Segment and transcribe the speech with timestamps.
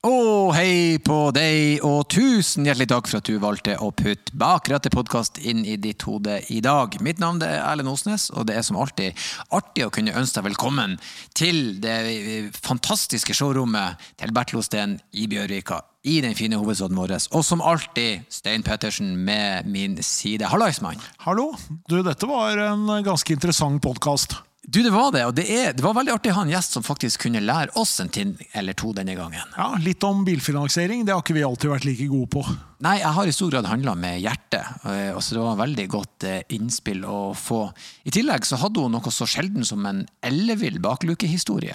[0.00, 4.88] Og hei på deg, og tusen hjertelig takk for at du valgte å putte Bakrette
[4.88, 6.96] podkast inn i ditt hode i dag.
[7.04, 9.12] Mitt navn er Erlend Osnes, og det er som alltid
[9.52, 10.96] artig å kunne ønske deg velkommen
[11.36, 15.82] til det fantastiske showrommet til Bertil Osten i Bjørvika.
[16.08, 17.18] I den fine hovedstaden vår.
[17.36, 20.48] Og som alltid, Stein Pettersen med min side.
[20.48, 20.96] Hallais, mann!
[21.26, 21.50] Hallo.
[21.92, 24.40] Du, dette var en ganske interessant podkast.
[24.70, 26.76] Du, det var det, og det, er, det var veldig artig å ha en gjest
[26.76, 29.54] som faktisk kunne lære oss en ting eller to denne gangen.
[29.56, 31.02] Ja, Litt om bilfinansiering.
[31.02, 32.44] Det har ikke vi alltid vært like gode på.
[32.86, 35.86] Nei, jeg har i stor grad handla med hjertet, eh, og så det var veldig
[35.90, 37.64] godt eh, innspill å få.
[38.06, 41.74] I tillegg så hadde hun noe så sjelden som en ellevill baklukehistorie.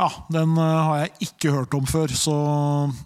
[0.00, 2.36] Ja, den eh, har jeg ikke hørt om før, så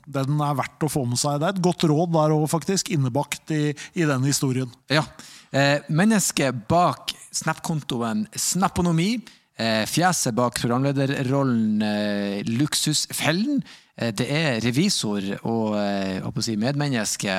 [0.06, 1.42] den er verdt å få med seg.
[1.42, 4.70] Det er et godt råd der òg, faktisk, innebakt i, i den historien.
[4.86, 5.02] Ja.
[5.50, 9.16] Eh, mennesket bak Snap-kontoen Snaponomi.
[9.56, 13.62] Eh, fjeset bak programlederrollen eh, Luksusfellen.
[13.96, 17.36] Eh, det er revisor og si, medmenneske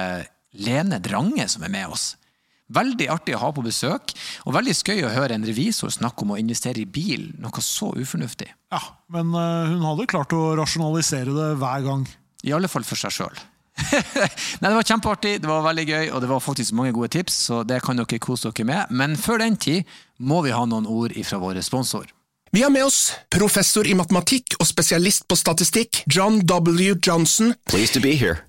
[0.58, 2.16] Lene Drange som er med oss.
[2.74, 4.12] Veldig artig å ha på besøk,
[4.44, 7.30] og veldig skøy å høre en revisor snakke om å investere i bil.
[7.40, 8.50] Noe så ufornuftig.
[8.74, 8.82] Ja,
[9.14, 12.04] Men hun hadde klart å rasjonalisere det hver gang.
[12.44, 13.40] I alle fall for seg sjøl.
[14.62, 17.34] Nei, Det var kjempeartig, det var veldig gøy, og det var faktisk mange gode tips.
[17.48, 18.92] så det kan dere kose dere med.
[18.92, 19.84] Men før den tid
[20.20, 22.08] må vi ha noen ord fra våre sponsor.
[22.54, 26.96] Vi har med oss professor i matematikk og spesialist på statistikk, John W.
[27.04, 27.54] Johnson.
[27.68, 28.40] Pleased to be here.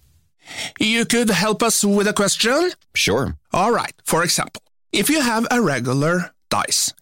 [0.81, 2.73] You could help us with a question?
[2.95, 3.35] Sure.
[3.53, 3.93] All right.
[4.07, 4.63] For example,
[4.93, 6.95] if you have a regular dice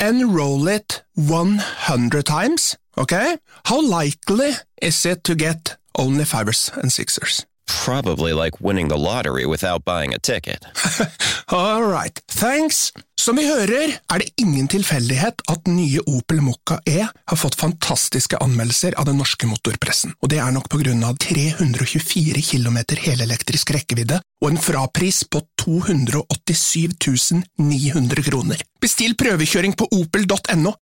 [0.00, 6.90] and roll it 100 times, okay, how likely is it to get only fivers and
[6.90, 7.44] sixers?
[7.66, 10.64] Probably like winning the lottery without buying a ticket.
[11.48, 12.92] All right, thanks.
[13.20, 18.38] Som vi hører, er det ingen tilfeldighet at nye Opel Mokka E har fått fantastiske
[18.42, 23.74] anmeldelser av den norske motorpressen, og det er nok på grunn av 324 km helelektrisk
[23.74, 28.62] rekkevidde og en frapris på 287 900 kroner.
[28.82, 30.76] Bestill prøvekjøring på opel.no.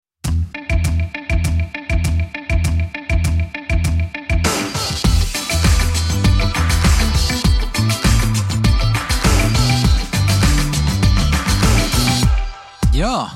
[12.94, 13.26] Ja,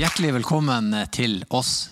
[0.00, 1.90] hjertelig velkommen til oss,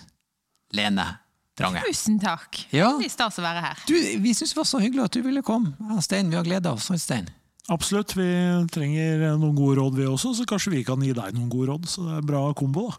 [0.72, 1.04] Lene
[1.52, 1.82] Drange.
[1.84, 2.62] Tusen takk.
[2.72, 2.94] Ja.
[2.96, 3.82] Det er stas å være her.
[3.84, 3.92] Du,
[4.24, 5.74] vi syns det var så hyggelig at du ville komme.
[5.84, 6.88] Ja, Stein, vi har gleda oss.
[7.02, 7.28] Stein.
[7.68, 8.14] Absolutt.
[8.16, 8.28] Vi
[8.72, 11.90] trenger noen gode råd, vi også, så kanskje vi kan gi deg noen gode råd.
[11.92, 12.96] Så det er bra kombo, da.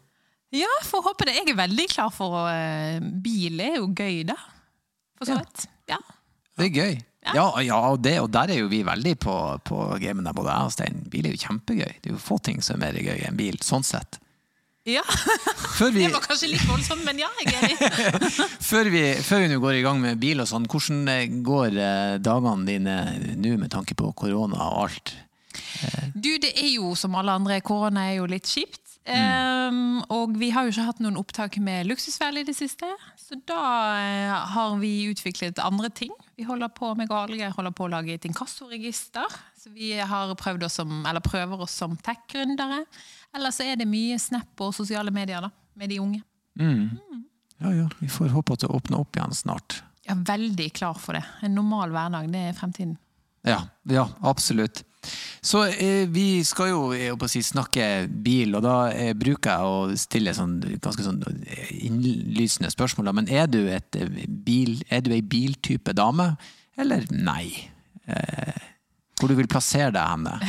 [0.61, 1.39] Ja, får håpe det.
[1.39, 4.37] Jeg er veldig klar for å uh, Bil er jo gøy, da.
[5.17, 5.65] For så vidt.
[5.89, 5.97] Ja.
[6.53, 6.99] Det er gøy.
[7.33, 10.69] Ja, ja og, det, og der er jo vi veldig på, på gamen både jeg
[10.69, 11.01] og Stein.
[11.09, 11.97] Bil er jo kjempegøy.
[12.01, 14.19] Det er jo få ting som er mer gøy enn bil, sånn sett.
[14.85, 15.01] Ja.
[15.79, 18.29] Vi, det var kanskje litt voldsomt, men ja, jeg er enig.
[18.69, 21.79] før vi før vi nå går i gang med bil og sånn, hvordan eh, går
[21.81, 22.97] eh, dagene dine
[23.41, 25.15] nå med tanke på korona og alt?
[26.13, 28.83] Du, det er jo som alle andre, korona er jo litt kjipt.
[29.05, 32.87] Um, og vi har jo ikke hatt noen opptak med Luksusfelle i det siste,
[33.21, 33.59] så da
[33.93, 36.13] uh, har vi utviklet andre ting.
[36.35, 39.35] Vi holder på med Galge, holder på å lage et inkassoregister.
[39.55, 42.81] Så vi har prøvd oss som, eller prøver oss som tech-gründere.
[43.35, 46.21] Eller så er det mye Snap og sosiale medier da, med de unge.
[46.59, 46.89] Mm.
[46.91, 47.23] Mm.
[47.63, 49.79] Ja, ja, Vi får håpe at det åpner opp igjen snart.
[50.05, 51.23] Jeg er veldig klar for det.
[51.43, 52.97] En normal hverdag, det er fremtiden.
[53.47, 54.83] Ja, ja absolutt.
[55.45, 59.99] Så eh, vi skal jo eh, si, snakke bil, og da eh, bruker jeg å
[59.99, 63.13] stille sånn, ganske sånn eh, innlysende spørsmål.
[63.21, 66.33] Men er du, et eh, bil, er du ei biltype dame,
[66.81, 67.49] eller nei?
[68.05, 68.63] Eh,
[69.19, 70.39] hvor du vil plassere deg henne?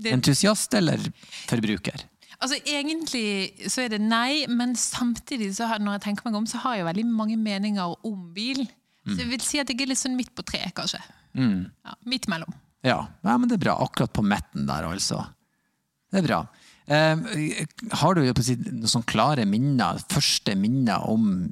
[0.00, 0.14] Det...
[0.16, 0.96] Entusiast eller
[1.44, 2.06] forbruker?
[2.40, 6.46] Altså Egentlig så er det nei, men samtidig så har, når jeg tenker meg om,
[6.48, 8.62] så har jeg veldig mange meninger om bil.
[9.04, 9.12] Mm.
[9.12, 11.02] Så jeg vil si at jeg er litt sånn midt på treet, kanskje.
[11.36, 11.68] Mm.
[11.68, 12.56] Ja, midt mellom.
[12.86, 13.04] Ja.
[13.22, 13.76] ja, men det er bra.
[13.84, 15.24] Akkurat på midten der, altså.
[16.10, 16.40] Det er bra.
[16.90, 17.66] Eh,
[18.00, 21.50] har du noen sånn klare minner, første minner om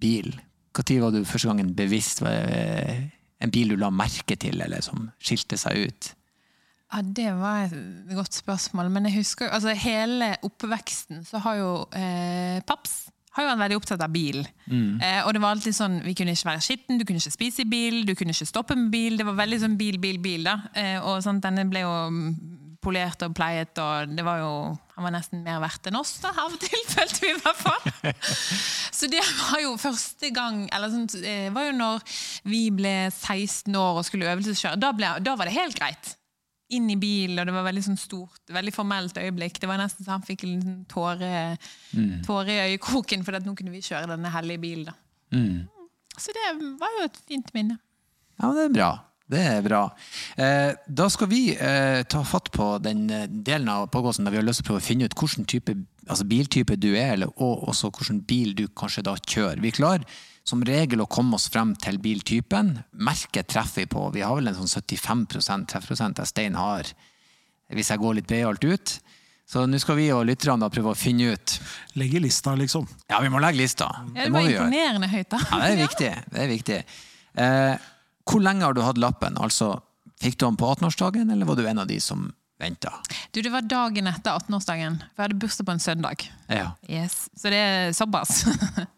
[0.00, 0.34] bil?
[0.76, 3.06] Når var du første gangen bevisst eh,
[3.40, 6.12] en bil du la merke til, eller som skilte seg ut?
[6.92, 8.90] Ja, Det var et godt spørsmål.
[8.92, 13.05] Men jeg husker altså hele oppveksten så har jo eh, paps
[13.36, 14.42] har jo vært veldig opptatt av bil.
[14.66, 15.00] Mm.
[15.04, 17.64] Eh, og det var alltid sånn, Vi kunne ikke være skitten, du kunne ikke spise
[17.66, 19.18] i bil, du kunne ikke stoppe med bil.
[19.20, 20.46] Det var veldig sånn bil, bil, bil.
[20.48, 20.58] da.
[20.74, 21.92] Eh, og sånn, Denne ble jo
[22.86, 24.50] polert og pleiet, og det var jo,
[24.94, 26.16] han var nesten mer verdt enn oss.
[26.22, 28.12] da, Av og til, følte vi i hvert fall.
[28.98, 32.04] Så det var jo første gang eller sånn, Det var jo når
[32.48, 34.80] vi ble 16 år og skulle øvelseskjøre.
[34.80, 36.14] Da, ble, da var det helt greit
[36.74, 39.60] inn i bilen, og det var veldig sånn stort, veldig formelt øyeblikk.
[39.62, 41.30] Det var nesten så han fikk en tåre,
[41.92, 42.22] mm.
[42.26, 45.02] tåre i øyekroken, for nå kunne vi kjøre denne hellige bilen.
[45.34, 45.66] Mm.
[46.16, 46.46] Så det
[46.80, 47.78] var jo et fint minne.
[48.40, 48.90] Ja, men det er bra.
[49.26, 49.80] Det er bra.
[50.38, 54.38] Eh, da skal vi eh, ta fatt på den eh, delen av podkasten der vi
[54.38, 55.74] har lyst til å finne ut hvilken type
[56.06, 59.62] altså biltype du er, eller, og også hvilken bil du kanskje da kjører.
[59.64, 60.06] Vi klarer
[60.46, 62.76] som regel å komme oss frem til biltypen.
[63.02, 64.04] Merket treffer vi på.
[64.14, 65.24] Vi har vel en sånn 75
[65.72, 66.86] treffprosent der Stein har,
[67.74, 68.92] hvis jeg går litt breialt ut.
[69.46, 71.52] Så nå skal vi og lytterne da prøve å finne ut
[71.98, 72.86] Legge lista, liksom.
[73.10, 73.86] Ja, vi må legge lista.
[73.90, 74.64] Ja, Det det må var vi gjøre.
[74.66, 75.38] imponerende høyt, da.
[75.50, 76.10] Ja, det er viktig.
[76.32, 76.78] Det er viktig.
[77.44, 77.76] Eh,
[78.26, 79.36] hvor lenge har du hatt lappen?
[79.38, 79.76] Altså,
[80.16, 82.22] Fikk du den på 18-årsdagen, eller var du en av de som
[82.58, 82.88] venta?
[83.32, 84.96] Du, Det var dagen etter 18-årsdagen.
[85.14, 86.24] for Jeg hadde bursdag på en søndag.
[86.48, 86.70] Ja.
[86.88, 87.28] Yes.
[87.36, 88.46] Så det er såpass.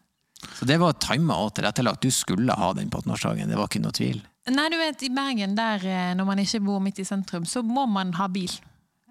[0.58, 2.02] Så det var tima og tilrettelagt.
[2.04, 4.20] Du skulle ha den på 18-årsdagen, det var ikke noe tvil.
[4.48, 7.60] Nei, du vet, I Bergen, der eh, når man ikke bor midt i sentrum, så
[7.66, 8.52] må man ha bil.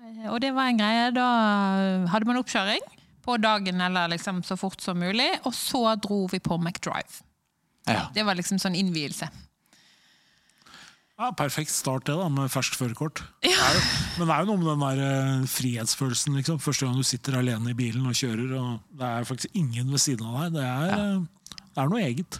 [0.01, 1.11] Eh, Og det var en greie.
[1.13, 1.27] Da
[2.09, 2.81] hadde man oppkjøring
[3.27, 7.19] på dagen eller liksom så fort som mulig, og så dro vi på McDrive.
[7.87, 8.07] Ja.
[8.15, 9.27] Det var liksom sånn innvielse.
[11.17, 13.23] Ja, Perfekt start, det, da, med ferskt førerkort.
[13.47, 13.77] Er
[14.19, 16.35] Men det er jo noe med den der eh, frihetsfølelsen.
[16.37, 16.59] liksom.
[16.61, 20.03] Første gang du sitter alene i bilen og kjører, og det er faktisk ingen ved
[20.03, 20.59] siden av deg.
[20.59, 21.65] Det er, ja.
[21.73, 22.39] det er noe eget.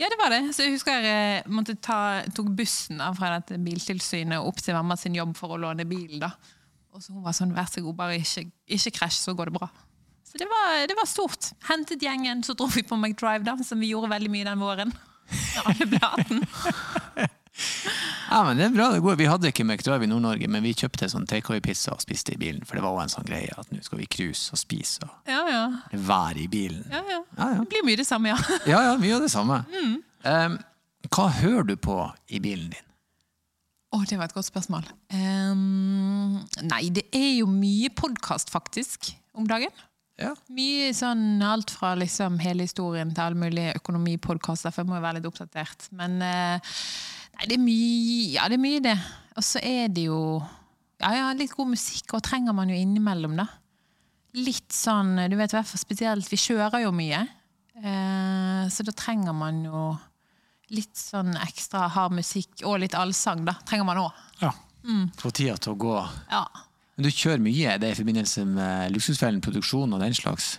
[0.00, 0.40] Ja, det var det.
[0.56, 1.98] Så jeg husker jeg måtte ta,
[2.34, 6.16] tok bussen da, fra dette biltilsynet opp til mamma sin jobb for å låne bil.
[6.24, 6.32] da.
[6.96, 9.58] Og så hun var sånn, vær så god, bare ikke, ikke krasj, så går det
[9.60, 9.68] bra.
[10.24, 11.52] Så det var, det var stort.
[11.68, 14.98] Hentet gjengen, så dro vi på McDrive, da, som vi gjorde veldig mye den våren.
[15.68, 17.34] Alle ble 18.
[18.30, 18.88] ja, men det er bra.
[18.94, 19.16] det går.
[19.20, 22.64] Vi hadde ikke McDrive i Nord-Norge, men vi kjøpte sånn takeaway-pizza og spiste i bilen.
[22.66, 25.30] For det var jo en sånn greie at nå skal vi cruise og spise og
[25.30, 25.64] Ja, ja.
[25.94, 26.82] være i bilen.
[26.90, 27.20] ja, ja.
[27.38, 27.60] Ja, ja.
[27.62, 28.38] Det blir mye det samme, ja.
[28.72, 29.60] Ja, ja, mye av det samme.
[30.24, 30.58] Um,
[31.14, 31.98] hva hører du på
[32.34, 32.90] i bilen din?
[33.94, 34.86] Å, det var et godt spørsmål.
[35.14, 39.70] Um, nei, det er jo mye podkast, faktisk, om dagen.
[40.18, 40.32] Ja.
[40.54, 45.04] Mye sånn alt fra liksom hele historien til alle mulige økonomipodkaster, for jeg må jo
[45.06, 45.88] være litt oppdatert.
[45.98, 46.74] Men eh,
[47.34, 48.96] nei, det er mye, ja, det er mye det.
[49.34, 50.20] Og så er det jo
[51.02, 53.48] ja, ja, litt god musikk, og trenger man jo innimellom, da.
[54.38, 57.22] Litt sånn, du vet hvert spesielt, vi kjører jo mye.
[57.78, 59.88] Eh, så da trenger man jo
[60.74, 63.56] litt sånn ekstra hard musikk, og litt allsang, da.
[63.68, 64.22] Trenger man òg.
[64.40, 64.54] Ja.
[65.18, 65.96] Få tida til å gå.
[66.30, 66.44] Ja.
[66.94, 67.74] Men du kjører mye?
[67.74, 70.54] Er det i forbindelse med Luksusfellen produksjon og den slags?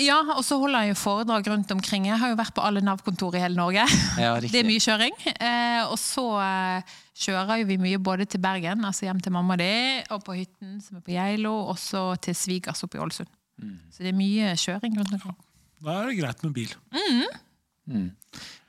[0.00, 2.06] Ja, og så holder jeg jo foredrag rundt omkring.
[2.08, 3.84] Jeg har jo vært på alle Nav-kontor i hele Norge.
[4.16, 4.32] Ja.
[4.40, 5.18] Det er mye kjøring.
[5.34, 6.94] Eh, og så eh,
[7.26, 9.74] kjører jo vi mye både til Bergen, altså hjem til mamma og de,
[10.16, 13.28] og på hytten som er på Geilo, og så til svigers oppe i Ålesund.
[13.60, 13.78] Mm.
[13.92, 15.36] Så det er mye kjøring rundt omkring.
[15.82, 16.72] Da er det greit med bil.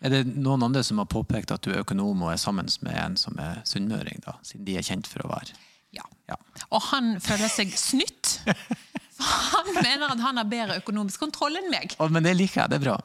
[0.04, 2.98] Er det noen andre som har påpekt at du er økonom og er sammen med
[3.00, 5.56] en som er sunnmøring, da, siden de er kjent for å være
[5.94, 6.04] Ja.
[6.28, 6.36] ja.
[6.74, 8.40] Og han føler seg snytt.
[9.24, 11.96] Han mener at han har bedre økonomisk kontroll enn meg.
[12.00, 12.98] Oh, Men det liker jeg, det er bra.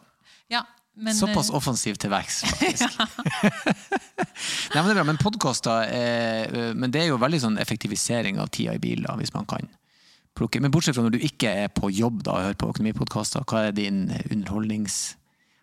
[0.53, 0.65] Ja,
[0.99, 2.97] men, Såpass offensiv offensivt til verks, faktisk.
[4.75, 8.41] Nei, men det er bra, men podkaster eh, Men det er jo veldig sånn effektivisering
[8.43, 9.69] av tida i bil, hvis man kan
[10.39, 13.47] plukke Men bortsett fra når du ikke er på jobb da, og hører på økonomipodkaster,
[13.47, 15.17] hva er din underholdnings...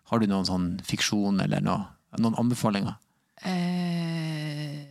[0.06, 1.82] Har du noen sånn fiksjon eller noe,
[2.22, 2.94] noen anbefalinger?
[3.42, 4.84] Eh,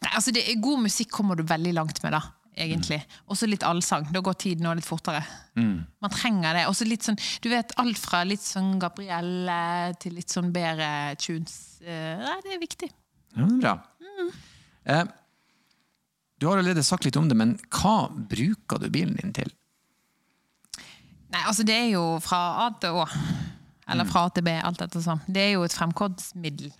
[0.00, 2.22] Nei, altså det God musikk kommer du veldig langt med, da.
[2.54, 3.00] Egentlig.
[3.26, 4.06] Og så litt allsang.
[4.14, 5.22] Da går tiden også litt fortere.
[5.58, 6.66] Man trenger det.
[6.70, 9.58] Og så litt sånn, du vet alt fra litt sånn Gabrielle
[10.02, 11.80] til litt sånn bedre tunes.
[11.82, 12.90] Eh, Nei, det er viktig.
[13.34, 13.74] Ja, men bra.
[14.84, 15.04] Eh,
[16.38, 19.50] du har allerede sagt litt om det, men hva bruker du bilen din til?
[21.34, 23.08] Nei, altså det er jo fra A til Å.
[23.90, 25.22] Eller fra A til B, alt etter sånn.
[25.26, 26.70] Det er jo et fremkomstmiddel.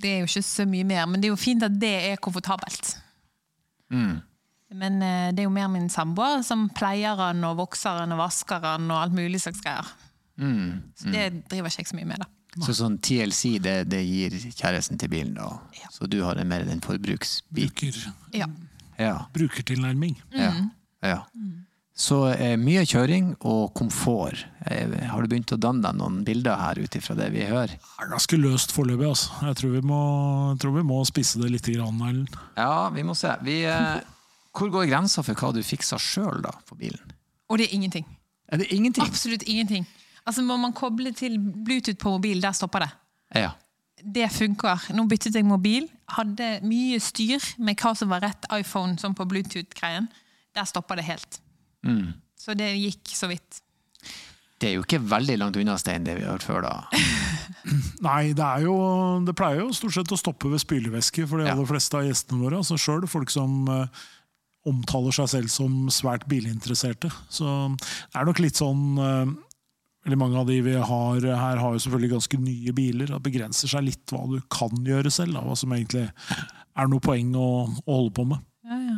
[0.00, 2.20] Det er jo ikke så mye mer, men det er jo fint at det er
[2.22, 2.92] komfortabelt.
[4.74, 8.20] Men eh, det er jo mer min samboer som pleier han og vokser han og
[8.22, 9.88] vasker han og alt mulig slags greier.
[10.40, 12.28] Så det driver ikke jeg så mye med, da.
[12.64, 15.50] Så sånn TLC, det, det gir kjæresten til bilen, da.
[15.76, 15.90] Ja.
[15.94, 17.68] Så du har det mer den forbruksbiten.
[17.70, 17.98] Bruker,
[18.34, 18.48] Ja.
[19.00, 19.12] Ja.
[19.34, 20.16] brukertilnærming.
[20.34, 20.50] Ja.
[21.06, 21.18] ja.
[22.00, 24.46] Så eh, mye kjøring og komfort.
[24.66, 27.74] Eh, har du begynt å danne deg noen bilder her ut ifra det vi hører?
[27.76, 29.10] Det er ganske løst foreløpig.
[29.12, 29.34] Altså.
[29.50, 30.00] Jeg tror vi, må,
[30.62, 31.68] tror vi må spisse det litt.
[31.76, 32.40] Grann, Erlend.
[32.56, 33.34] Ja, vi må se.
[33.46, 34.00] Vi, eh,
[34.56, 37.12] hvor går grensa for hva du fikser sjøl på bilen?
[37.50, 38.06] Og det er ingenting.
[38.50, 39.04] Er det ingenting?
[39.06, 39.86] Absolutt ingenting.
[40.26, 42.90] Altså Må man koble til Bluetooth på mobil, der stopper det.
[43.40, 43.52] Ja.
[44.00, 44.88] Det funker.
[44.96, 45.86] Nå byttet jeg mobil.
[46.16, 50.08] Hadde mye styr med hva som var rett iPhone sånn på Bluetooth-greien.
[50.56, 51.40] Der stoppa det helt.
[52.40, 53.60] Så det gikk så vidt.
[54.60, 56.72] Det er jo ikke veldig langt unna Stein, det vi har hørt før, da.
[58.04, 58.74] Nei, det, er jo,
[59.24, 61.54] det pleier jo stort sett å stoppe ved spylevæske for de Ja.
[61.54, 62.60] aller fleste av gjestene våre.
[62.60, 64.02] Altså Sjøl folk som eh,
[64.68, 67.10] omtaler seg selv som svært bilinteresserte.
[67.32, 67.46] Så
[67.78, 69.38] det er nok litt sånn eh,
[70.00, 73.10] Veldig mange av de vi har her, har jo selvfølgelig ganske nye biler.
[73.12, 75.36] Det begrenser seg litt hva du kan gjøre selv.
[75.36, 78.40] Da, hva som egentlig er noe poeng å, å holde på med.
[78.64, 78.96] Ja, ja.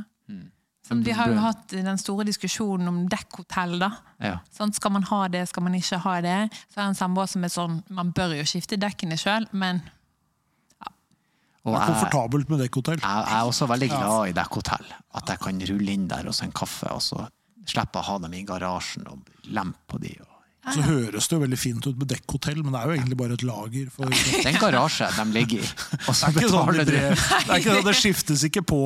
[0.86, 3.78] Som vi har jo hatt den store diskusjonen om dekkhotell.
[3.80, 3.90] da.
[4.22, 4.36] Ja.
[4.54, 6.38] Sånn, skal man ha det, skal man ikke ha det?
[6.68, 9.80] Så er det en samboer som er sånn Man bør jo skifte dekkene sjøl, men
[11.62, 12.98] Og Det er komfortabelt med dekkhotell.
[12.98, 14.88] jeg jeg er også veldig glad i dekkhotell.
[15.14, 17.28] At jeg kan rulle inn der og så en kaffe, og så
[17.66, 20.16] slipper jeg å ha dem i garasjen og lempe på de.
[20.20, 20.28] Og...
[20.74, 23.34] Så høres det jo veldig fint ut med dekkhotell, men det er jo egentlig bare
[23.34, 23.86] et lager.
[23.90, 25.70] For det Det er en garasje de ligger i.
[26.08, 27.14] Og så er sånn, det, er
[27.58, 28.80] ikke, sånn- det skiftes ikke på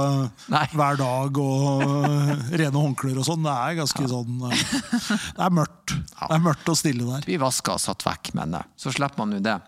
[0.54, 0.64] Nei.
[0.74, 3.46] hver dag og uh, rene håndklær og sånn.
[3.46, 5.94] Det er ganske sånn uh, Det er mørkt.
[6.14, 7.26] Det er mørkt og stille der.
[7.26, 9.58] Vi vaska og satt vekk, men eh, så slipper man jo det.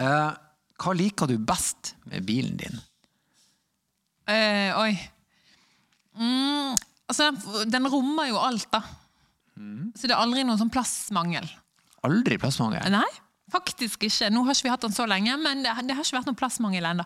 [0.00, 0.30] Eh,
[0.80, 2.78] hva liker du best med bilen din?
[4.30, 4.94] eh, Oi.
[6.16, 6.76] Mm,
[7.10, 7.30] altså,
[7.70, 8.82] den, rommer jo alt, da.
[9.96, 11.46] Så det er aldri noen sånn plassmangel.
[12.06, 12.86] Aldri plassmangel.
[12.92, 13.06] Nei,
[13.52, 14.30] faktisk ikke.
[14.32, 16.38] Nå har ikke vi hatt den så lenge, men det, det har ikke vært noen
[16.40, 17.04] plassmangel ennå.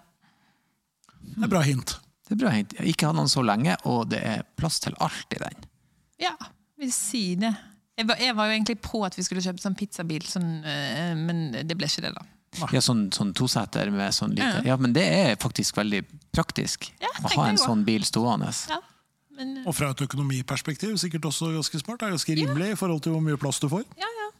[1.34, 1.96] Det er bra hint.
[2.28, 2.52] Det er bra.
[2.54, 2.74] hint.
[2.76, 5.66] Jeg har ikke hatt den så lenge, og det er plass til alt i den.
[6.22, 6.34] Ja,
[6.78, 7.50] vil si det.
[7.98, 11.12] Jeg var, jeg var jo egentlig på at vi skulle kjøpe sånn pizzabil, sånn, eh,
[11.18, 12.24] men det ble ikke det, da.
[12.72, 17.10] Ja, sånn, sånn toseter med sånn lite Ja, men det er faktisk veldig praktisk Ja,
[17.22, 18.50] å ha en sånn bil stående.
[18.70, 18.80] Ja,
[19.34, 22.00] men, eh, Og fra et økonomiperspektiv sikkert også ganske smart.
[22.00, 23.84] Det er ganske rimelig i forhold til hvor mye plass du får.
[23.98, 24.30] ja, ja.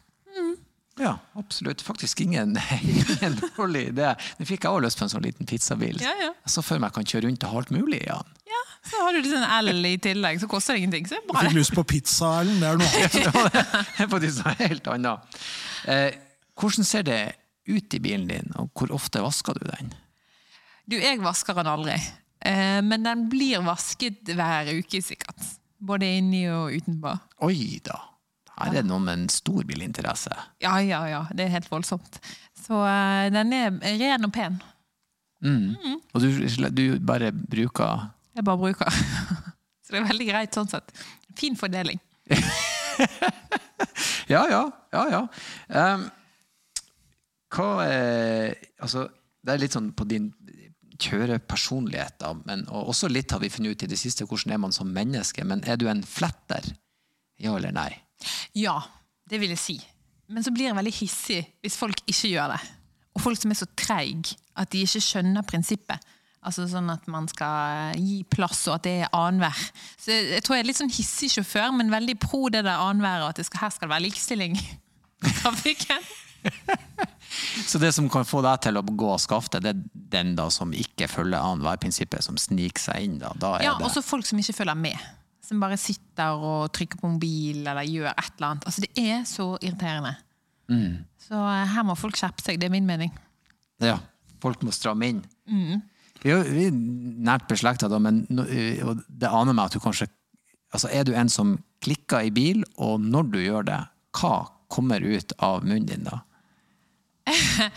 [0.95, 1.81] Ja, absolutt.
[1.83, 4.13] Faktisk ingen, ingen dårlig idé.
[4.39, 5.99] Nå fikk jeg også lyst på en sånn liten pizzabil.
[5.99, 6.29] Ja, ja.
[6.47, 8.35] Så før meg kan kjøre rundt til halvt alt mulig i den.
[8.47, 8.61] ja.
[8.85, 11.07] Så har du sånn L i tillegg, så koster det ingenting.
[11.09, 12.61] Så er Du fikk lyst på pizza, Erlend.
[12.61, 13.15] Det er noe annet.
[13.97, 15.39] Det er faktisk noe helt annet.
[15.89, 16.17] Eh,
[16.61, 17.19] hvordan ser det
[17.67, 19.93] ut i bilen din, og hvor ofte vasker du den?
[20.85, 21.95] Du, jeg vasker den aldri.
[22.45, 25.47] Eh, men den blir vasket hver uke, sikkert.
[25.85, 27.15] Både inni og utenpå.
[27.45, 27.97] Oi da,
[28.59, 30.31] her er det noe med en stor bilinteresse.
[30.63, 31.23] Ja, ja, ja.
[31.33, 32.21] Det er helt voldsomt.
[32.65, 34.61] Så eh, den er ren og pen.
[35.45, 36.29] Og du,
[36.73, 38.89] du bare bruker Jeg bare bruker.
[39.85, 40.89] Så det er veldig greit sånn sett.
[41.37, 42.01] Fin fordeling.
[44.27, 44.71] Ja, ja.
[44.91, 45.27] ja, ja.
[45.67, 46.07] Ehm,
[47.55, 49.07] hva er Altså,
[49.45, 50.29] det er litt sånn på din
[51.01, 54.61] kjørepersonlighet, da, men, og også litt har vi funnet ut i det siste hvordan er
[54.63, 55.43] man som menneske.
[55.47, 56.67] Men er du en fletter?
[57.41, 57.89] Ja eller nei?
[58.55, 58.77] Ja,
[59.27, 59.75] det vil jeg si.
[60.31, 62.61] Men så blir jeg veldig hissig hvis folk ikke gjør det.
[63.15, 66.11] Og folk som er så treige at de ikke skjønner prinsippet.
[66.45, 69.61] Altså sånn at man skal gi plass, og at det er annenhver.
[69.97, 73.25] Så jeg, tror jeg er litt sånn hissig sjåfør, men veldig pro det der annenhver,
[73.25, 76.05] og at det skal, her skal det være likestilling i trafikken.
[77.67, 79.83] Så det som kan få deg til å gå av skaftet, det er
[80.13, 83.17] den da som ikke følger annenhver-prinsippet, som sniker seg inn?
[83.21, 85.07] Da, da Ja, også folk som ikke følger med.
[85.45, 88.67] Som bare sitter og trykker på mobil eller gjør et eller annet.
[88.69, 90.15] Altså, det er så irriterende.
[91.21, 93.11] Så eh, her må folk skjerpe seg, det er min mening.
[93.83, 93.99] Ja,
[94.41, 95.21] folk må stramme inn.
[96.25, 100.09] Er vi er nært beslekta, men det aner meg at du kanskje
[100.73, 101.53] altså Er du en som
[101.85, 103.77] klikker i bil, og når du gjør det,
[104.17, 106.24] hva kommer ut av munnen din da?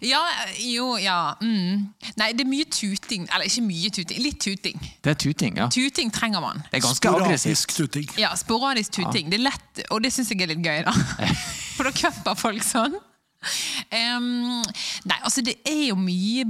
[0.00, 0.20] Ja,
[0.62, 1.34] jo, ja.
[1.42, 1.88] Mm.
[2.20, 3.24] Nei, det er mye tuting.
[3.34, 4.78] Eller ikke mye tuting, litt tuting.
[5.02, 5.66] Det er tuting, ja.
[5.74, 6.62] Tuting trenger man.
[6.70, 7.58] Det er ganske aggressivt.
[7.64, 8.08] Sporadisk tuting.
[8.20, 9.32] Ja, Sporadisk tuting.
[9.32, 10.94] Det er lett, og det syns jeg er litt gøy, da.
[11.76, 12.94] For da køpper folk sånn.
[13.94, 14.62] Um,
[15.06, 16.46] nei, altså, det er jo mye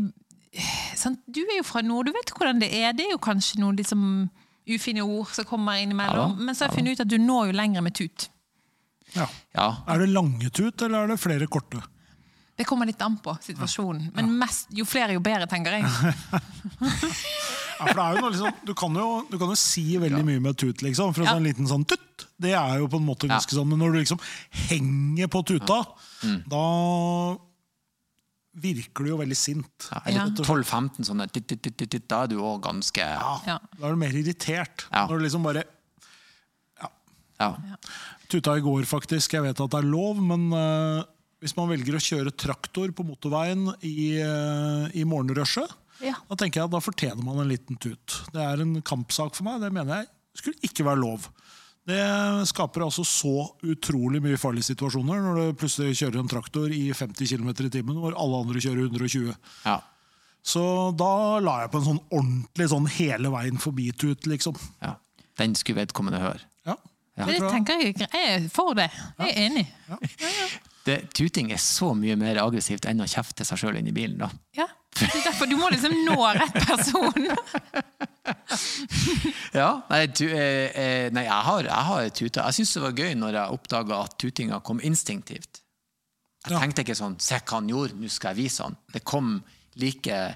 [0.97, 1.21] sant?
[1.29, 2.93] Du er jo fra nord, du vet hvordan det er.
[2.97, 4.03] Det er jo kanskje noen liksom
[4.69, 6.35] ufine ord som kommer innimellom.
[6.37, 8.29] Ja Men så har jeg funnet ut at du når jo lenger med tut.
[9.15, 9.29] Ja.
[9.57, 11.81] Ja, Er det lange tut, eller er det flere korte?
[12.59, 14.09] Det kommer litt an på situasjonen.
[14.17, 15.85] Men mest, jo flere, jo bedre, tenker jeg.
[17.79, 20.25] Ja, for det er jo noe liksom, du, kan jo, du kan jo si veldig
[20.27, 21.13] mye med tut, liksom.
[21.15, 21.37] For Ja.
[21.39, 23.69] en liten sånn tutt, det er jo på en måte ganske sånn.
[23.71, 24.19] Men når du liksom
[24.67, 25.77] henger på tuta,
[26.51, 26.65] da
[28.59, 29.87] virker du jo veldig sint.
[29.93, 30.03] ja.
[30.11, 30.25] Ja.
[30.35, 33.59] 12-15 sånne titt, titt, titt, Da er du òg ganske Ja, Ja.
[33.79, 34.89] Da er du mer irritert.
[34.91, 35.07] Ja.
[35.07, 35.63] Når du liksom bare
[37.39, 37.55] Ja.
[38.29, 39.33] Tuta i går, faktisk.
[39.39, 41.05] Jeg vet at det er lov, men eh,
[41.43, 45.71] hvis man velger å kjøre traktor på motorveien i, uh, i morgenrushet,
[46.03, 46.15] Ja.
[46.29, 48.21] da tenker jeg at da fortjener man en liten tut.
[48.33, 49.61] Det er en kampsak for meg.
[49.63, 51.29] Det mener jeg skulle ikke være lov.
[51.89, 51.99] Det
[52.51, 57.31] skaper altså så utrolig mye farlige situasjoner når du plutselig kjører en traktor i 50
[57.33, 59.35] km i timen, hvor alle andre kjører 120.
[59.65, 59.79] ja.
[60.49, 60.63] Så
[60.97, 64.55] da la jeg på en sånn ordentlig sånn hele veien forbi-tut, liksom.
[64.81, 64.95] ja.
[65.37, 66.41] Den skulle vedkommende høre.
[66.65, 66.77] Ja.
[67.19, 67.27] Ja.
[67.27, 68.87] Det tenker jeg, jeg er for det.
[69.19, 69.67] Jeg er enig.
[70.89, 74.19] Det, tuting er så mye mer aggressivt enn å kjefte seg sjøl inn i bilen.
[74.23, 74.31] da.
[74.57, 74.67] Ja.
[74.99, 77.29] Det er derfor du må liksom nå rett person.
[79.55, 82.45] Ja, nei, tu, eh, eh, nei jeg har, jeg har tuta.
[82.49, 85.63] Jeg syns det var gøy når jeg oppdaga at tutinga kom instinktivt.
[86.45, 86.61] Jeg Ja.
[86.61, 88.77] tenkte ikke sånn 'se hva han gjorde, nå skal jeg vise han'.
[88.93, 89.43] Det kom
[89.77, 90.35] like eh,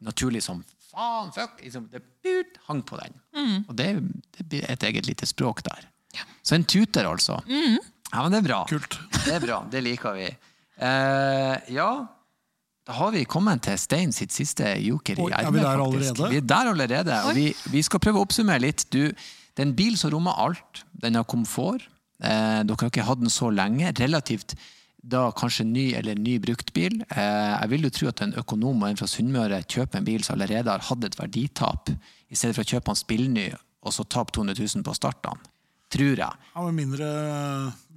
[0.00, 1.60] naturlig som 'faen, fuck'.
[1.62, 3.64] Liksom, det burt, hang på den.
[3.68, 4.02] Og det,
[4.36, 5.88] det blir et eget lite språk der.
[6.42, 7.40] Så en tuter, altså.
[7.46, 8.64] Ja, men det er bra.
[8.66, 8.98] Kult.
[9.24, 10.28] Det er bra, det liker vi.
[10.78, 11.90] Eh, ja,
[12.88, 15.82] da har vi kommet til Stein sitt siste joker i Oi, er vi ermet, der
[15.84, 16.30] allerede?
[16.32, 18.86] Vi er der allerede, og vi, vi skal prøve å oppsummere litt.
[18.94, 20.84] Du, det er en bil som rommer alt.
[21.02, 21.84] Den har komfort.
[22.22, 23.92] Eh, dere har ikke hatt den så lenge.
[24.00, 24.56] Relativt
[25.08, 26.96] da kanskje ny eller ny brukt bil.
[27.12, 30.24] Eh, jeg vil jo tro at en økonom og en fra Sunnmøre kjøper en bil
[30.24, 31.92] som allerede har hatt et verditap,
[32.28, 33.46] i stedet for å kjøpe den spillny
[33.84, 35.38] og så tape 200 000 på starten.
[35.88, 36.48] Tror jeg.
[36.54, 37.08] Ja, Med mindre,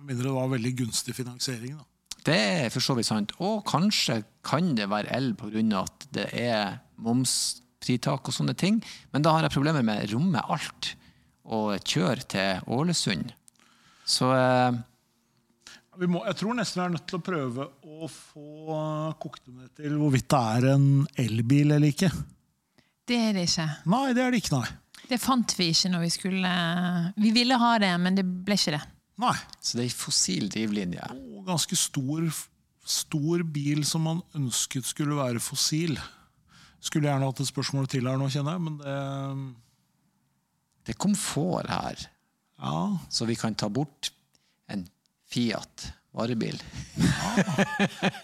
[0.07, 1.77] mindre det var veldig gunstig finansiering.
[1.77, 1.87] da.
[2.23, 3.31] Det er for så vidt sant.
[3.41, 5.81] Og kanskje kan det være L pga.
[5.81, 8.81] at det er momsfritak og sånne ting.
[9.11, 10.93] Men da har jeg problemer med romme alt
[11.43, 13.31] og kjøre til Ålesund.
[14.05, 14.77] Så eh,
[15.97, 18.77] Vi må, jeg tror nesten vi er nødt til å prøve å få
[19.21, 20.85] kokt det ned til hvorvidt det er en
[21.19, 22.11] elbil eller ikke.
[23.09, 23.65] Det er det ikke.
[23.91, 24.69] Nei, det er det ikke, nei.
[25.11, 26.51] Det fant vi ikke når vi skulle
[27.19, 28.81] Vi ville ha det, men det ble ikke det.
[29.21, 29.35] Nei.
[29.61, 31.09] Så det er fossil drivlinje.
[31.37, 32.23] Og ganske stor,
[32.87, 35.97] stor bil som man ønsket skulle være fossil.
[36.81, 38.95] Skulle gjerne hatt et spørsmål til her nå, kjenner jeg, men det
[40.87, 42.07] Det er komfort her,
[42.61, 42.97] Ja.
[43.09, 44.09] så vi kan ta bort
[44.69, 44.87] en
[45.29, 46.57] Fiat varebil.
[46.97, 47.29] Ja.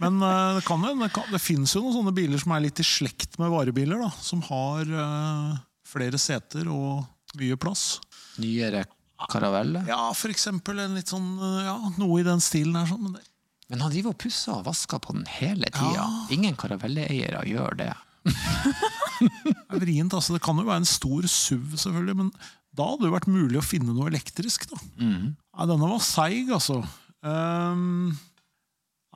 [0.01, 2.81] Men eh, det, kan, jo- det, det finnes jo noen sånne biler som er litt
[2.81, 4.01] i slekt med varebiler.
[4.01, 5.53] da, Som har eh,
[5.87, 7.05] flere seter og
[7.39, 7.97] mye plass.
[8.41, 8.85] Nyere
[9.31, 9.81] karavelle?
[9.89, 12.85] Ja, for eksempel en litt sånn, eh, ja, noe i den stilen her.
[12.91, 13.23] Sånn, men det,
[13.67, 15.95] Men han driver og pusser og vasker på den hele tida.
[15.97, 16.05] Ja.
[16.31, 17.89] Ingen karavelleeiere gjør det.
[18.27, 20.13] er vrient.
[20.15, 22.31] altså Det kan jo være en stor SUV, selvfølgelig, men
[22.77, 24.67] da hadde det vært mulig å finne noe elektrisk.
[24.71, 24.79] da.
[25.01, 26.79] Nei, denne var seig, altså.
[27.25, 28.13] Um,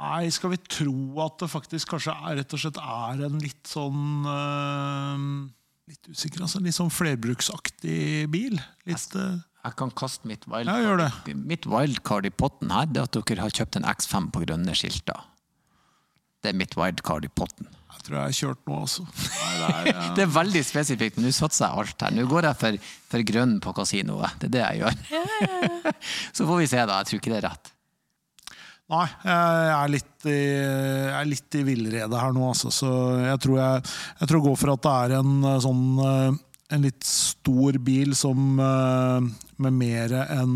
[0.02, 3.70] nei, skal vi tro at det faktisk kanskje er, rett og slett er en litt
[3.70, 5.28] sånn ehm,
[5.90, 6.62] Litt usikker, altså.
[6.64, 8.60] Litt sånn flerbruksaktig bil.
[8.90, 12.88] Litt jeg, Jeg kan kaste mitt Ja, wildcard, mitt wildcard i potten her.
[12.90, 15.28] Det at dere har kjøpt en X5 på grønne skilter.
[16.42, 17.70] Det er mitt wildcard i potten.
[17.92, 19.04] Jeg tror jeg har kjørt nå, altså.
[19.06, 20.06] Nei, det er, ja.
[20.18, 22.16] Det er veldig spesifikt, men nå satser jeg alt her.
[22.18, 22.80] Nå går jeg for,
[23.12, 24.40] for grønn på kasinoet.
[24.42, 25.52] Det er det jeg gjør.
[26.40, 26.98] Så får vi se, da.
[27.02, 27.74] Jeg tror ikke det er rett.
[28.92, 32.72] Nei, jeg er litt i, jeg er litt i villrede her nå, altså.
[32.76, 32.90] Så
[33.24, 33.84] jeg tror jeg,
[34.20, 36.40] jeg tror går for at det er en eh, sånn eh,
[36.72, 39.30] En litt stor bil som eh,
[39.64, 40.54] med mer enn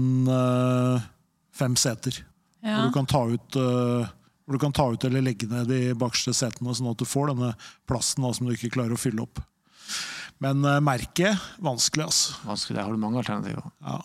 [1.56, 2.22] fem seter.
[2.64, 2.78] Ja.
[2.78, 6.34] Hvor, du kan ta ut, hvor du kan ta ut eller legge ned de bakerste
[6.36, 7.52] setene, sånn at du får denne
[7.88, 9.44] plassen da, som du ikke klarer å fylle opp.
[10.44, 12.40] Men merket vanskelig, altså.
[12.48, 12.82] Vanskelig.
[12.82, 14.00] Har du mange alternativer Ja.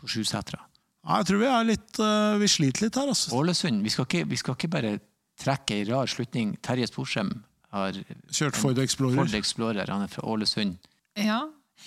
[0.00, 0.62] på sjusetere?
[1.06, 3.30] Nei, Jeg tror vi er litt eh, Vi sliter litt her, altså.
[3.38, 3.82] Ålesund.
[3.86, 4.96] Vi skal, ikke, vi skal ikke bare
[5.38, 6.56] trekke ei rar slutning.
[6.64, 7.30] Terje Sporsem
[7.74, 7.92] har
[8.32, 9.20] Kjørt Ford Explorer.
[9.20, 9.92] Ford Explorer.
[9.92, 10.76] Han er fra Ålesund.
[11.18, 11.44] Ja.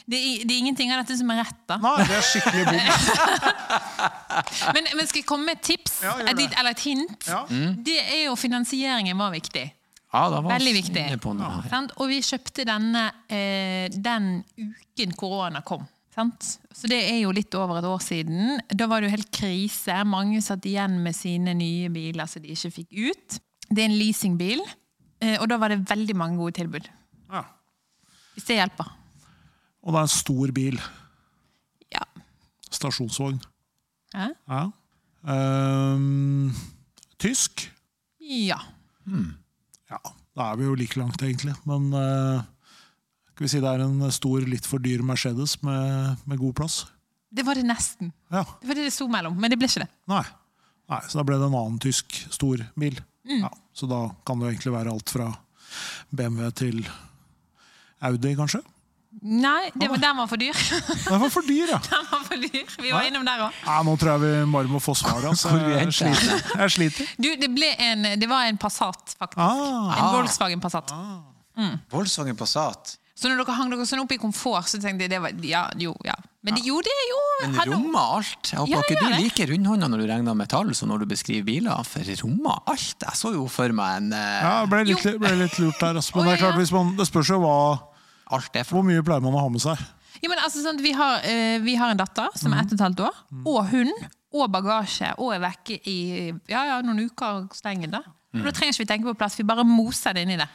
[0.08, 1.76] Det, er, det er ingenting av dette som er rett, da.
[1.84, 2.80] Nei, det er skikkelig bom.
[4.76, 5.98] Men, men skal jeg komme med et tips?
[6.06, 7.28] Ja, et, eller et hint?
[7.28, 7.42] Ja.
[7.84, 9.66] Det er jo finansieringen var viktig.
[10.12, 11.04] Ja, det var Veldig viktig.
[11.08, 11.82] inne på noe Ja.
[12.00, 15.84] Og vi kjøpte denne eh, den uken korona kom.
[16.12, 16.58] Sant?
[16.76, 18.60] Så det er jo litt over et år siden.
[18.68, 19.96] Da var det jo helt krise.
[20.08, 23.38] Mange satt igjen med sine nye biler som de ikke fikk ut.
[23.72, 24.60] Det er en leasingbil,
[25.24, 26.90] eh, og da var det veldig mange gode tilbud.
[27.32, 27.46] Ja.
[28.36, 28.92] Hvis det hjelper.
[29.82, 30.82] Og det er en stor bil.
[31.96, 32.04] Ja.
[32.68, 33.40] Stasjonsvogn.
[34.12, 34.28] Ja.
[34.52, 34.66] Ja.
[35.24, 36.52] Um,
[37.22, 37.70] tysk.
[38.20, 38.60] Ja.
[39.92, 40.00] Ja,
[40.36, 41.56] da er vi jo like langt, egentlig.
[41.68, 42.44] Men eh,
[43.42, 46.76] skal vi si det er en stor, litt for dyr Mercedes med, med god plass?
[47.34, 48.12] Det var det nesten.
[48.30, 48.44] Ja.
[48.62, 49.88] Det var det det sto mellom, men det ble ikke det.
[50.12, 50.22] Nei.
[50.92, 51.00] Nei.
[51.10, 53.00] Så da ble det en annen tysk stor bil.
[53.26, 55.32] Ja, så da kan det jo egentlig være alt fra
[56.14, 56.84] BMW til
[58.06, 58.62] Audi, kanskje?
[59.26, 60.62] Nei, det var, den var for dyr.
[61.10, 61.82] Den var for dyr, ja.
[61.90, 62.78] Den var for dyr.
[62.78, 63.58] Vi var innom der òg.
[63.66, 65.26] ja nå tror jeg vi bare må få svar.
[65.34, 65.58] Altså.
[65.66, 66.46] Jeg sliter.
[66.62, 67.12] Jeg sliter.
[67.18, 69.42] Du, det, ble en, det var en Passat, faktisk.
[69.42, 70.94] Ah, En Volkswagen Passat.
[71.90, 73.00] Volkswagen Passat.
[73.22, 75.68] Så når dere hang dere sånn opp i komfort, så tenkte jeg det var Ja,
[75.78, 76.16] jo, ja.
[76.42, 78.50] Men det, jo, det er jo Men det rommer alt.
[78.50, 79.20] Jeg håper Ja, ikke du det.
[79.22, 83.06] liker rundhånda når du regner metall som når du beskriver biler, for det rommer alt.
[83.06, 84.22] Jeg så jo for meg en uh...
[84.42, 86.00] ja, det ble litt, ble litt lurt der.
[86.02, 86.16] Altså.
[86.18, 87.58] Men Å, det er klart, hvis man, det spørs jo hva,
[88.32, 89.80] Alt er for hvor mye pleier man å ha med seg.
[90.22, 92.80] Ja, men altså, sånn, vi, har, uh, vi har en datter som er ett og
[92.80, 96.00] et halvt år, og hund, og bagasje, og er vekke i
[96.50, 98.02] ja, ja, noen uker stengende.
[98.32, 98.46] Mm.
[98.46, 100.48] da trenger ikke vi tenke på plass, vi bare moser det inn i det.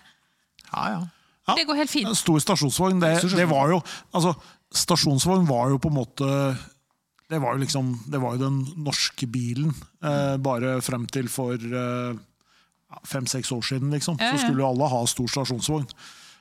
[0.72, 1.02] Ja, ja.
[1.46, 1.54] Ja.
[1.54, 2.08] Det går helt fint.
[2.10, 3.80] En stor stasjonsvogn, det, det var jo
[4.12, 4.32] altså,
[4.74, 6.26] Stasjonsvogn var jo på en måte
[7.30, 9.70] Det var jo liksom Det var jo den norske bilen.
[10.02, 12.18] Eh, bare frem til for eh,
[13.06, 14.18] fem-seks år siden, liksom.
[14.18, 15.86] Så skulle jo alle ha stor stasjonsvogn.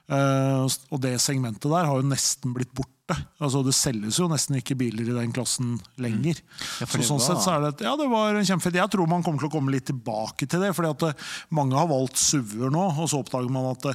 [0.10, 3.16] Eh, og det segmentet der har jo nesten blitt borte.
[3.42, 6.38] Altså Det selges jo nesten ikke biler i den klassen lenger.
[6.82, 8.78] Ja, så sånn var- sett så er det, ja, det var kjempefett.
[8.82, 10.74] Jeg tror man kommer til å komme litt tilbake til det.
[10.78, 13.86] fordi at eh, Mange har valgt SUV-er nå, og så oppdager man at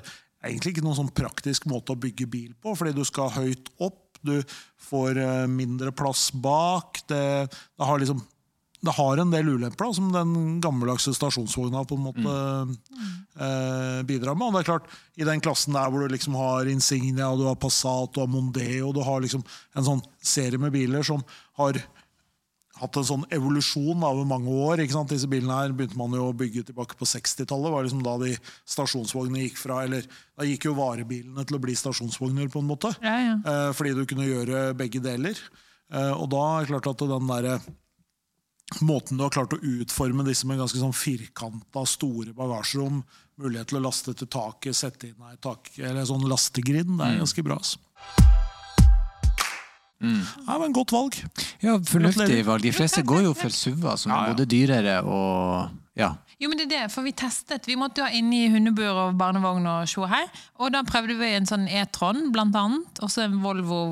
[0.41, 2.73] det er egentlig ikke noen sånn praktisk måte å bygge bil på.
[2.73, 4.39] Fordi du skal høyt opp, du
[4.81, 7.03] får eh, mindre plass bak.
[7.09, 8.23] Det, det har liksom
[8.81, 12.37] det har en del ulemper da, som den gammeldagse stasjonsvogna på en måte
[13.37, 14.49] eh, bidrar med.
[14.49, 14.89] Og det er klart,
[15.21, 18.95] I den klassen der hvor du liksom har Insignia, du har Passat, du har Mondeo,
[18.97, 19.45] du har liksom
[19.77, 21.21] en sånn serie med biler som
[21.61, 21.77] har
[22.81, 24.83] hatt en sånn evolusjon over mange år.
[25.11, 27.73] Disse bilene her begynte man jo å bygge tilbake på 60-tallet.
[27.75, 28.35] var liksom Da de
[28.69, 32.49] stasjonsvognene gikk fra, eller da gikk jo varebilene til å bli stasjonsvogner.
[32.51, 32.95] på en måte.
[33.05, 33.37] Ja, ja.
[33.45, 35.39] Eh, fordi du kunne gjøre begge deler.
[35.93, 37.61] Eh, og da er det klart at den der,
[38.87, 43.03] måten du har klart å utforme disse med ganske sånn firkanta, store bagasjerom,
[43.41, 47.23] mulighet til å laste til taket, sette inn ei tak, eller sånn lastegrind, det er
[47.25, 47.59] ganske bra.
[47.61, 48.50] Altså.
[50.01, 51.19] Ja, men Godt valg.
[51.61, 52.65] Ja, fornuftig valg.
[52.65, 56.15] De fleste går jo for SUV-er, som Ja, er både dyrere og ja.
[56.41, 57.67] Jo, men det er det, for vi testet.
[57.69, 60.31] Vi måtte jo ha inne i hundebur og barnevogn og sjå her.
[60.63, 63.03] Og da prøvde vi en sånn E-tron, blant annet.
[63.05, 63.83] Og så en Volvo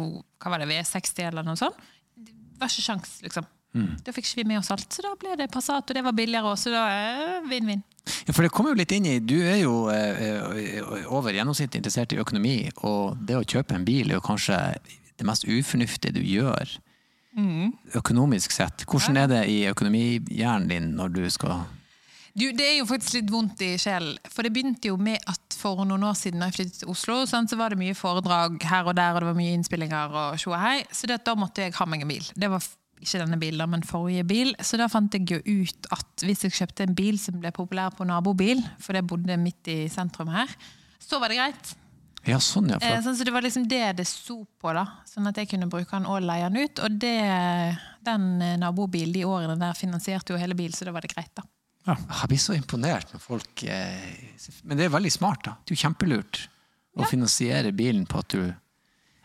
[0.40, 1.76] hva var det, V60 eller noe sånt.
[2.16, 3.44] Det var ikke sjans, liksom.
[3.78, 6.14] Da fikk ikke vi med oss alt, så da ble det Passat, og det var
[6.16, 6.70] billigere også.
[6.70, 7.82] Så da er vinn-vinn.
[8.24, 10.80] Ja, for det kommer jo litt inn i Du er jo eh,
[11.12, 14.56] over gjennomsnittet interessert i økonomi, og det å kjøpe en bil er jo kanskje
[15.18, 16.78] det mest ufornuftige du gjør.
[17.94, 18.82] Økonomisk sett.
[18.88, 21.60] Hvordan er det i økonomihjernen din når du skal
[22.38, 24.18] Du, det er jo faktisk litt vondt i sjelen.
[24.30, 27.16] For det begynte jo med at for noen år siden da jeg flyttet til Oslo,
[27.26, 30.36] sant, så var det mye foredrag her og der, og det var mye innspillinger og
[30.38, 30.76] tjo og hei.
[30.94, 32.28] Så det, da måtte jeg ha meg en bil.
[32.38, 32.62] Det var
[33.02, 34.54] ikke denne bilen, men forrige bil.
[34.62, 37.94] Så da fant jeg jo ut at hvis jeg kjøpte en bil som ble populær
[37.94, 40.50] på nabobil, for det bodde midt i sentrum her,
[41.02, 41.74] så var det greit.
[42.28, 42.78] Ja, sånn, ja.
[42.78, 44.84] Eh, For, sånn, så det var liksom det det sto på, da.
[45.08, 46.82] Sånn at jeg kunne bruke den og leie den ut.
[46.84, 47.14] Og det,
[48.04, 48.28] den
[48.60, 51.46] nabobilen de årene der finansierte jo hele bilen, så da var det greit, da.
[51.88, 51.94] Ja.
[51.96, 54.08] jeg blir så imponert når folk eh,
[54.68, 55.54] Men det er veldig smart, da.
[55.62, 56.42] Det er jo kjempelurt
[56.98, 58.42] å finansiere bilen på at du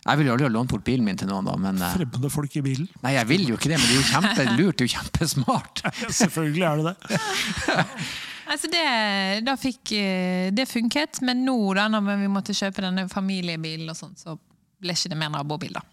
[0.03, 2.31] Jeg ville jo aldri ha lånt bort bilen min til noen, da, men eh, Fremmede
[2.33, 2.89] folk i bilen.
[3.05, 4.75] Nei, jeg vil jo ikke det, men det er jo kjempelurt.
[4.79, 5.83] Det er jo kjempesmart.
[6.21, 7.17] Selvfølgelig er det det.
[8.53, 8.79] Altså det,
[9.47, 13.95] da fikk, eh, det funket, men nå da når vi måtte kjøpe denne familiebilen, og
[13.95, 14.35] sånt, så
[14.83, 15.71] ble ikke det mer nabobil.
[15.77, 15.83] da.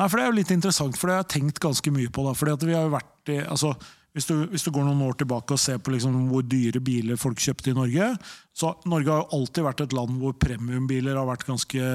[0.00, 2.24] Nei, for Det er jo litt interessant, for det har jeg tenkt ganske mye på.
[2.26, 3.70] da, fordi at vi har jo vært i, altså,
[4.14, 7.18] hvis du, hvis du går noen år tilbake og ser på liksom hvor dyre biler
[7.18, 8.12] folk kjøpte i Norge
[8.54, 11.88] så Norge har jo alltid vært et land hvor premiumbiler har vært ganske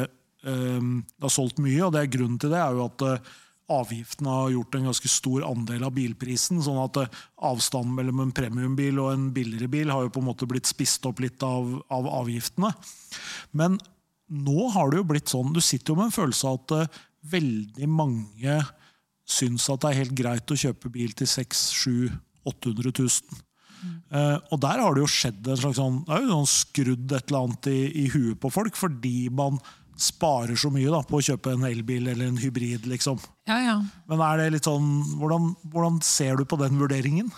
[0.43, 3.31] Det har solgt mye, og det er grunnen til det er jo at eh,
[3.69, 6.61] avgiftene har gjort en ganske stor andel av bilprisen.
[6.63, 10.29] sånn at eh, avstanden mellom en premiumbil og en billigere bil har jo på en
[10.31, 12.71] måte blitt spist opp litt av, av avgiftene.
[13.51, 13.77] Men
[14.29, 17.03] nå har det jo blitt sånn, du sitter jo med en følelse av at eh,
[17.29, 18.57] veldig mange
[19.29, 23.43] syns at det er helt greit å kjøpe bil til 600 800 000.
[24.09, 27.13] Uh, og der har det jo skjedd en slags sånn, det er jo sånn skrudd
[27.13, 29.59] et eller annet i, i huet på folk, fordi man
[29.99, 32.87] sparer så mye da, på å kjøpe en elbil eller en hybrid.
[32.89, 33.19] liksom.
[33.49, 33.75] Ja, ja.
[34.09, 34.87] Men er det litt sånn,
[35.19, 37.31] hvordan, hvordan ser du på den vurderingen?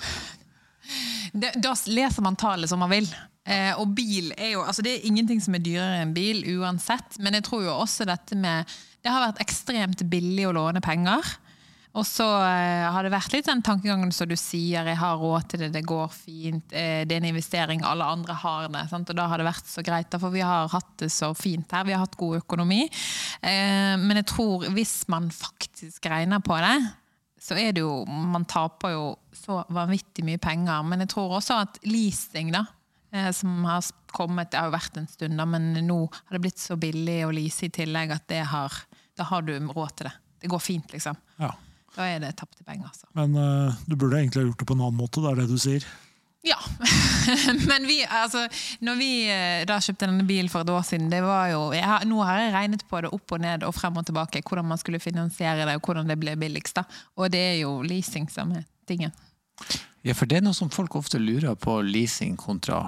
[1.32, 3.08] Det, da leser man tallet som man vil.
[3.48, 7.18] Eh, og bil er jo altså Det er ingenting som er dyrere enn bil uansett,
[7.18, 8.70] men jeg tror jo også dette med
[9.02, 11.26] Det har vært ekstremt billig å låne penger.
[11.92, 15.50] Og så eh, har det vært litt den tankegangen som du sier, jeg har råd
[15.52, 18.86] til det, det går fint, eh, det er en investering, alle andre har det.
[18.88, 19.12] Sant?
[19.12, 21.84] Og da har det vært så greit, for vi har hatt det så fint her,
[21.90, 22.86] vi har hatt god økonomi.
[23.44, 26.78] Eh, men jeg tror hvis man faktisk regner på det,
[27.42, 30.84] så er det jo Man taper jo så vanvittig mye penger.
[30.86, 32.68] Men jeg tror også at leasing, da,
[33.34, 33.82] som har
[34.14, 37.24] kommet Det har jo vært en stund, da, men nå har det blitt så billig
[37.26, 38.78] å lease i tillegg at det har,
[39.18, 40.14] da har du råd til det.
[40.42, 41.18] Det går fint, liksom.
[41.92, 41.98] Ja.
[41.98, 43.10] Da er det tapte penger, altså.
[43.18, 45.50] Men uh, du burde egentlig ha gjort det på en annen måte, det er det
[45.52, 45.86] du sier.
[46.42, 46.58] Ja.
[47.70, 48.48] Men vi, altså,
[48.82, 51.86] når vi eh, da kjøpte denne bilen for et år siden, det var jo jeg
[51.86, 54.72] har, Nå har jeg regnet på det opp og ned og frem og tilbake, hvordan
[54.72, 56.80] man skulle finansiere det, og hvordan det ble billigst.
[56.80, 56.88] da.
[57.22, 59.14] Og det er jo leasing som er tingen.
[60.02, 62.88] Ja, for det er noe som folk ofte lurer på leasing kontra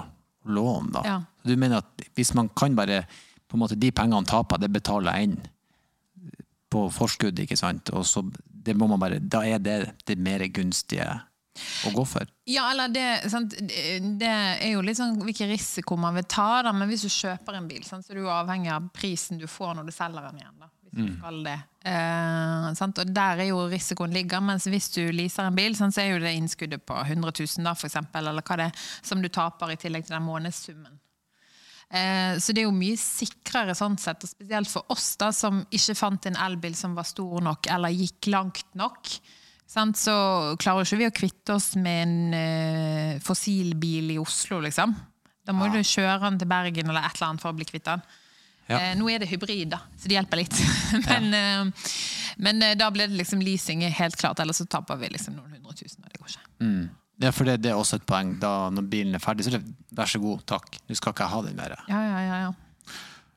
[0.50, 1.04] lån, da.
[1.06, 1.20] Ja.
[1.46, 3.04] Du mener at hvis man kan bare
[3.46, 5.38] på en måte De pengene taper, det betaler jeg inn
[6.74, 7.92] på forskudd, ikke sant?
[7.94, 8.24] Og så
[8.64, 11.06] det må man bare, da er det det mer gunstige
[11.86, 12.30] å gå for?
[12.50, 13.54] Ja, eller det, sant?
[14.20, 16.72] det er jo litt sånn hvilken risiko man vil ta, da.
[16.74, 18.06] men hvis du kjøper en bil, sant?
[18.06, 20.56] så er du avhengig av prisen du får når du selger den igjen.
[20.58, 20.70] da.
[20.94, 21.56] Hvis du skal det.
[21.90, 23.00] Eh, sant?
[23.02, 25.94] Og der er jo risikoen ligger, mens hvis du leaser en bil, sant?
[25.94, 28.84] så er jo det innskuddet på 100 000 da, for eksempel, eller hva det er,
[29.06, 31.00] som du taper i tillegg til den månedssummen.
[31.90, 35.62] Eh, Så det er jo mye sikrere sånn sett, og spesielt for oss da, som
[35.70, 39.10] ikke fant en elbil som var stor nok eller gikk langt nok.
[39.66, 39.96] Sant?
[39.98, 44.94] Så klarer ikke vi å kvitte oss med en eh, fossilbil i Oslo, liksom.
[45.44, 47.84] Da må du kjøre den til Bergen eller et eller annet for å bli kvitt
[47.84, 48.02] den.
[48.68, 48.78] Ja.
[48.78, 50.56] Eh, nå er det hybrid, da, så det hjelper litt.
[51.10, 51.88] men eh,
[52.36, 55.52] men eh, da ble det liksom leasing helt klart, ellers så taper vi liksom noen
[55.54, 56.02] hundre tusen.
[56.04, 56.46] Og det går ikke.
[57.22, 58.34] Ja, for det, det er også et poeng.
[58.42, 60.78] Da, når bilen er ferdig, så er det vær så god, takk.
[60.88, 61.76] Du skal ikke ha den mer.
[61.88, 62.52] Ja, ja, ja, ja.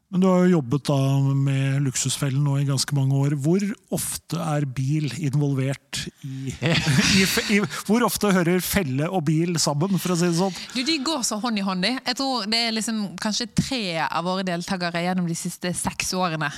[0.07, 0.95] Men du har jo jobbet da
[1.35, 3.33] med Luksusfellen nå i ganske mange år.
[3.43, 3.59] Hvor
[3.97, 6.53] ofte er bil involvert i,
[7.19, 7.57] i, i
[7.89, 10.55] Hvor ofte hører felle og bil sammen, for å si det sånn?
[10.77, 11.83] Du, De går så hånd i hånd.
[11.83, 11.91] de.
[11.99, 16.53] Jeg tror Det er liksom kanskje tre av våre deltakere gjennom de siste seks årene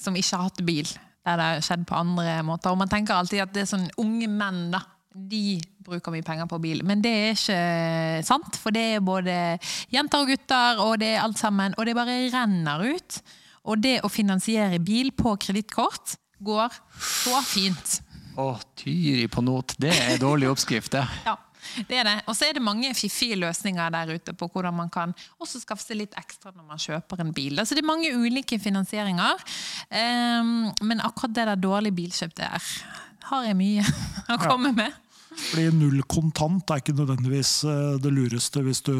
[0.00, 0.88] som ikke har hatt bil.
[1.28, 2.72] Der det har skjedd på andre måter.
[2.72, 4.80] Og Man tenker alltid at det er sånn unge menn da,
[5.14, 6.82] de bruker mye penger på bil.
[6.86, 9.36] Men det er ikke sant, for det er både
[9.94, 11.76] jenter og gutter, og det er alt sammen.
[11.78, 13.20] Og det bare renner ut.
[13.64, 18.00] Og det å finansiere bil på kredittkort går så fint.
[18.36, 19.76] Å, Tyri på not.
[19.80, 21.06] Det er dårlig oppskrift, det.
[21.28, 21.38] Ja,
[21.88, 22.16] det er det.
[22.28, 25.86] Og så er det mange fiffige løsninger der ute på hvordan man kan også skaffe
[25.86, 27.56] seg litt ekstra når man kjøper en bil.
[27.62, 29.40] Altså det er mange ulike finansieringer,
[29.94, 32.62] Um, men akkurat det der dårlig bilkjøp der
[33.28, 33.84] har jeg mye
[34.32, 35.03] å komme med.
[35.34, 38.94] Fordi null kontant er ikke nødvendigvis eh, det lureste hvis du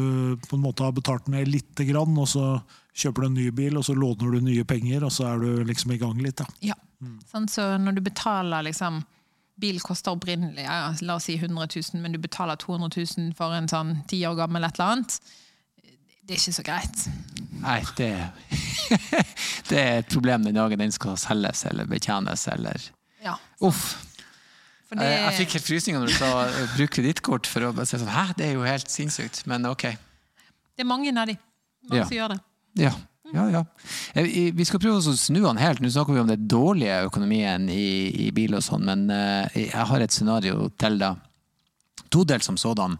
[0.47, 2.47] på en måte har betalt ned lite grann, og så
[2.95, 5.63] kjøper du en ny bil, og så låner du nye penger, og så er du
[5.67, 6.43] liksom i gang litt.
[6.43, 6.73] Ja.
[6.73, 6.77] Ja.
[7.31, 9.03] Sånn, så når du betaler liksom
[9.55, 13.55] Bil koster opprinnelig ja, la oss si 100 000, men du betaler 200 000 for
[13.55, 15.15] en sånn ti år gammel et eller annet.
[16.27, 17.03] Det er ikke så greit.
[17.61, 18.09] Nei, det,
[19.69, 22.89] det er et problem den dagen den skal selges eller betjenes eller
[23.23, 23.95] Ja, Uff.
[24.89, 27.73] For det, Jeg, jeg fikk helt frysninger når du sa eh, bruk kredittkort for å
[27.85, 29.43] si sånn Hæ, det er jo helt sinnssykt.
[29.49, 29.87] Men ok.
[30.75, 31.37] det er mange av de.
[31.89, 32.05] Mange Ja.
[32.09, 32.39] som gjør det.
[32.81, 32.91] Ja.
[33.33, 33.63] ja, ja.
[34.13, 35.81] Eh, Vi skal prøve å snu den helt.
[35.81, 39.87] Nå snakker vi om den dårlige økonomien i, i bil og sånn, men eh, jeg
[39.89, 41.15] har et scenario til da.
[42.13, 42.97] Todelt som sådan.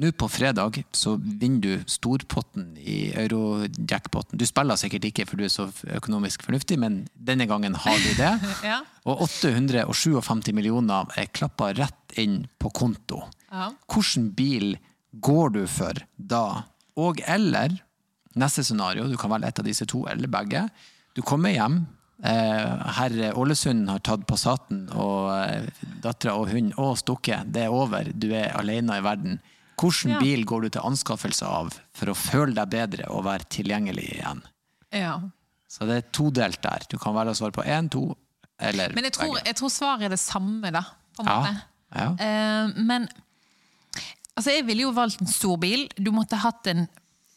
[0.00, 4.38] Nå på fredag så vinner du storpotten i eurojackpotten.
[4.40, 5.66] Du spiller sikkert ikke for du er så
[5.98, 8.32] økonomisk fornuftig, men denne gangen har du det.
[8.70, 8.80] Ja.
[9.08, 13.22] Og 857 millioner er klappa rett inn på konto.
[13.50, 13.70] Ja.
[13.92, 14.74] Hvilken bil
[15.12, 16.44] går du for da?
[17.00, 17.76] Og eller,
[18.38, 20.66] neste scenario, du kan velge et av disse to eller begge.
[21.16, 21.82] Du kommer hjem,
[22.24, 25.70] eh, herr Ålesund har tatt Passaten, og eh,
[26.04, 27.52] dattera og hunden og stukket.
[27.52, 29.40] Det er over, du er alene i verden.
[29.80, 30.18] Hvilken Ja.
[30.20, 34.42] bil går du til anskaffelse av for å føle deg bedre og være tilgjengelig igjen?
[34.92, 35.20] ja.
[35.70, 36.82] Så det er todelt der.
[36.90, 38.16] Du kan velge å svare på én, to
[38.58, 40.80] eller Men jeg tror, jeg tror svaret er det samme, da.
[41.14, 41.36] På en Ja.
[41.40, 41.62] måte.
[41.94, 42.08] Ja.
[42.10, 43.08] Uh, men
[44.36, 45.86] altså, jeg ville jo valgt en stor bil.
[45.96, 46.88] Du måtte hatt en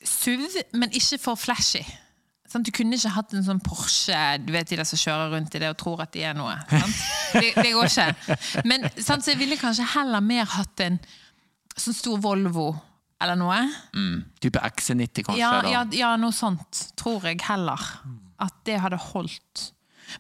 [0.04, 1.84] SUV, men ikke for flashy.
[2.54, 5.60] Du kunne ikke hatt en sånn Porsche du vet de der som kjører rundt i
[5.60, 6.54] det og tror at de er noe.
[7.34, 8.66] Det, det går ikke.
[8.70, 9.24] Men sant?
[9.26, 11.00] Så jeg ville kanskje heller mer hatt en
[11.76, 12.72] sånn stor Volvo
[13.24, 13.60] eller noe.
[13.96, 14.18] Mm.
[14.44, 15.40] Type XC90, kanskje?
[15.40, 17.80] Ja, ja, ja, noe sånt tror jeg heller.
[18.44, 19.70] At det hadde holdt.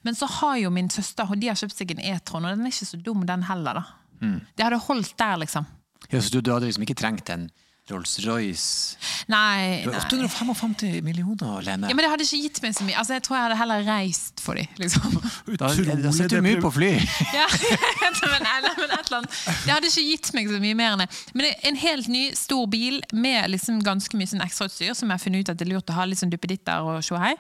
[0.07, 2.71] Men så har jo min søster de har kjøpt seg en E-tron, og den er
[2.71, 3.81] ikke så dum, den heller.
[3.81, 4.37] da.
[4.55, 5.67] Det hadde holdt der, liksom.
[6.09, 7.49] Ja, så du, du hadde liksom ikke trengt en
[7.91, 8.95] Rolls-Royce
[9.27, 9.99] Nei, nei.
[9.99, 11.89] 855 millioner, Lene.
[11.89, 12.95] Ja, men det hadde ikke gitt meg så mye.
[12.99, 14.69] Altså, jeg tror jeg hadde heller reist for dem.
[14.79, 15.17] Liksom.
[15.61, 16.91] da, da sitter du mye på fly.
[17.37, 17.47] Ja,
[18.31, 19.39] men, eller, men et eller annet.
[19.65, 21.09] Det hadde ikke gitt meg så mye mer enn det.
[21.35, 25.23] Men en helt ny, stor bil med liksom ganske mye sånn ekstrautstyr, som jeg har
[25.23, 27.33] funnet ut at det er lurt å ha litt sånn duppeditter og sjåhei,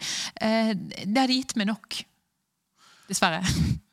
[0.43, 2.03] eh, det hadde gitt meg nok.
[3.07, 3.43] Dessverre.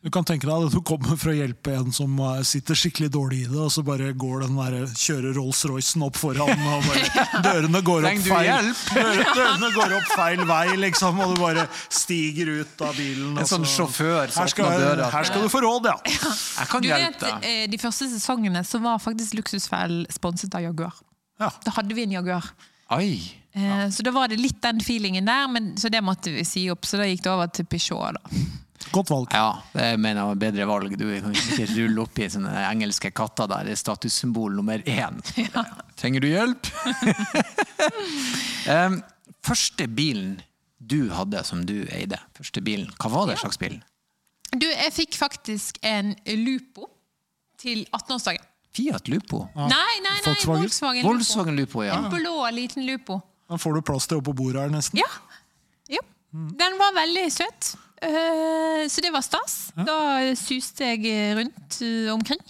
[0.01, 3.11] Du kan tenke deg at du kommer for å hjelpe en som eh, sitter skikkelig
[3.13, 7.03] dårlig i det, og så bare går den der, kjører Rolls-Roycen opp foran, og bare,
[7.47, 8.71] dørene går opp feil
[9.37, 13.37] Dørene går opp feil vei, liksom, og du bare stiger ut av bilen.
[13.43, 15.11] En sånn sjåfør som her åpner døra.
[15.19, 15.99] her skal du få råd, ja.
[16.09, 17.51] Jeg kan Du hjelpe vet, deg.
[17.51, 20.97] eh, De første sesongene så var faktisk Luksusfell sponset av Jaguar.
[21.45, 21.53] ja.
[21.69, 22.49] Da hadde vi en Jaguar.
[22.97, 23.19] Oi!
[23.53, 23.85] Ja.
[23.93, 26.89] Så da var det litt den feelingen der, men, så det måtte vi si opp.
[26.89, 28.17] Så da gikk det over til Peugeot.
[28.17, 28.43] da.
[28.91, 29.35] Godt valg.
[29.37, 30.95] Ja, det mener jeg var bedre valg.
[30.99, 33.69] Du kan ikke rulle opp i sånne engelske katter der.
[33.69, 35.21] Det er statussymbol nummer én.
[36.01, 36.71] Trenger du hjelp?
[38.75, 39.01] um,
[39.47, 40.39] første bilen
[40.81, 43.77] du hadde som du eide, første bilen, hva var det slags bil?
[44.51, 46.89] Du, jeg fikk faktisk en Lupo
[47.61, 48.47] til 18-årsdagen.
[48.75, 49.45] Fiat Lupo?
[49.55, 50.63] Nei, nei, nei, Volkswagen.
[50.65, 51.03] Volkswagen.
[51.03, 51.13] Lupo.
[51.13, 51.99] Volkswagen Lupo, ja.
[51.99, 53.21] En blå, liten Lupo.
[53.51, 55.03] Da får du plass til oppå bordet her, nesten.
[55.03, 55.11] Ja.
[56.33, 57.73] Den var veldig søt.
[58.03, 59.57] Eh, så det var stas.
[59.77, 59.97] Da
[60.39, 62.43] suste jeg rundt eh, omkring.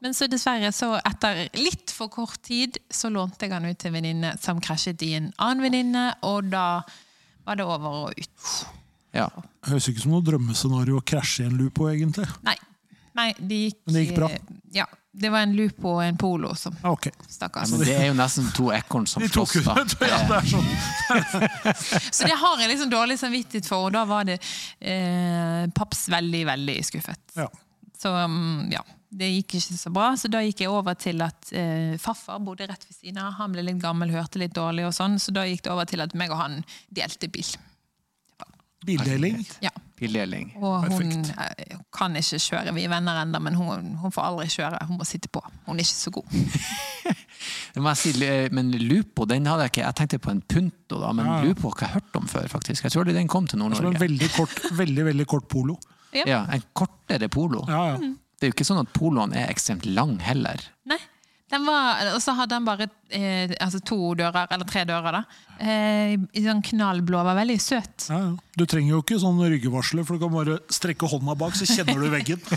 [0.00, 3.90] Men så dessverre, så etter litt for kort tid, så lånte jeg den ut til
[3.90, 6.80] en venninne som krasjet i en annen venninne, og da
[7.44, 8.46] var det over og ut.
[9.12, 9.26] ja.
[9.68, 12.24] Høres ikke som noe drømmescenario å krasje i en Lupo, egentlig.
[12.46, 12.56] Nei.
[13.18, 14.28] Nei, det gikk Men det gikk bra?
[14.32, 14.86] eh, Ja.
[15.12, 17.12] Det var en Lupo og en Polo som okay.
[17.28, 17.56] stakk.
[17.70, 19.74] Men det er jo nesten to ekorn som slåss, da.
[20.06, 20.68] ja, det er sånn.
[22.16, 24.38] Så det har jeg liksom dårlig samvittighet for, og da var det
[24.78, 27.24] eh, Paps veldig, veldig skuffet.
[27.34, 27.48] Ja.
[27.98, 30.12] Så um, ja, det gikk ikke så bra.
[30.16, 33.34] Så da gikk jeg over til at eh, farfar bodde rett ved siden av.
[33.40, 36.06] Han ble litt gammel, hørte litt dårlig og sånn, så da gikk det over til
[36.06, 36.60] at meg og han
[36.94, 37.50] delte bil.
[38.86, 39.42] Bildeling.
[39.60, 39.74] Ja.
[40.00, 40.50] Bildeling.
[40.58, 41.30] Og hun Perfekt.
[41.68, 42.72] eh, kan ikke kjøre.
[42.74, 44.80] Vi er venner ennå, men hun, hun får aldri kjøre.
[44.88, 45.42] Hun må sitte på.
[45.66, 46.24] Hun er ikke så god.
[47.74, 50.98] Det må jeg si, men Lupo, den hadde jeg ikke Jeg tenkte på en Punto,
[51.00, 51.44] da, men Ja, ja.
[51.46, 52.84] Lupo har ikke jeg hørt om før, faktisk.
[52.84, 54.00] Jeg tror aldri den kom til Som en Nord-Norge.
[54.02, 55.78] veldig kort, veldig, veldig kort polo.
[56.12, 57.62] Ja, en kortere polo.
[57.70, 57.96] Ja, ja.
[58.40, 60.60] Det er jo ikke sånn at poloen er ekstremt lang heller.
[60.90, 60.98] Nei.
[61.50, 65.22] Den var, og så hadde den bare eh, altså to dører, eller tre dører, da.
[65.58, 67.24] Eh, I sånn knallblå.
[67.26, 68.06] Var veldig søt.
[68.08, 68.30] Ja, ja.
[68.60, 71.96] Du trenger jo ikke sånn ryggevarsler, for du kan bare strekke hånda bak, så kjenner
[71.96, 72.40] du veggen.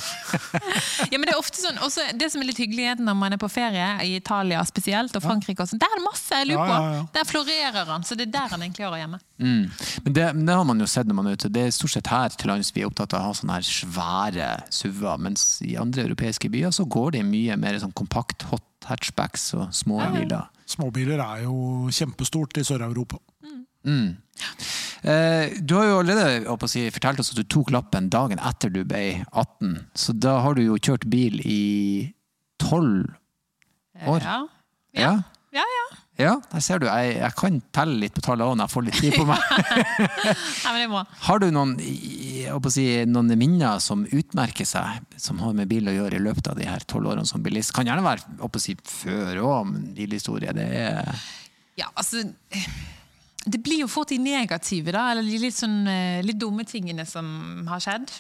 [1.13, 3.35] Ja, men Det er ofte sånn, også det som er litt hyggelig er når man
[3.35, 6.65] er på ferie, i Italia spesielt, og Frankrike og sånn, der er det masse lupo!
[6.65, 7.03] Ja, ja, ja.
[7.15, 9.19] Der florerer han, så det er der han egentlig hører hjemme.
[9.39, 9.63] Mm.
[10.05, 11.51] Men det, det har man jo sett når man er ute.
[11.53, 13.67] Det er stort sett her til lands vi er opptatt av å ha sånne her
[13.69, 18.67] svære SUV-er, mens i andre europeiske byer så går det mye mer sånn kompakt hot
[18.89, 20.49] hatchbacks og små biler.
[20.67, 23.19] Småbiler er jo kjempestort i Sør-Europa.
[25.04, 28.84] Eh, du har jo allerede si, fortalt oss at du tok lappen dagen etter du
[28.88, 32.13] ble 18, så da har du jo kjørt bil i
[32.63, 33.12] 12
[34.08, 34.24] år.
[34.24, 34.39] Ja.
[34.96, 35.13] Ja.
[35.54, 35.84] Ja, ja.
[36.17, 36.86] Ja, der ser du.
[36.86, 39.46] Jeg, jeg kan telle litt på tallene òg når jeg får litt tid på meg.
[40.63, 41.02] Nei, men det må.
[41.26, 41.74] Har du noen,
[42.74, 46.62] si, noen minner som utmerker seg, som har med bil å gjøre i løpet av
[46.62, 47.74] de her tolv årene som bilist?
[47.74, 51.10] Kan gjerne være si, før òg, men bilhistorie, det er
[51.82, 52.22] Ja, altså
[53.43, 55.10] Det blir jo fort de negative, da.
[55.12, 58.12] Eller de litt, sånn, eh, litt dumme tingene som har skjedd.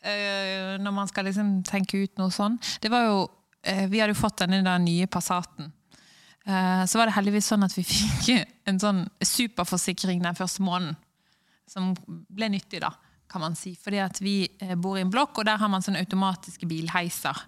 [0.00, 2.54] Uh, når man skal liksom tenke ut noe sånn.
[2.80, 5.68] Det var jo uh, Vi hadde jo fått denne der nye Passaten.
[6.48, 10.96] Uh, så var det heldigvis sånn at vi fikk en sånn superforsikring den første måneden.
[11.68, 11.92] Som
[12.32, 12.94] ble nyttig, da,
[13.30, 13.74] kan man si.
[13.78, 14.34] Fordi at vi
[14.80, 17.44] bor i en blokk, og der har man sånne automatiske bilheiser.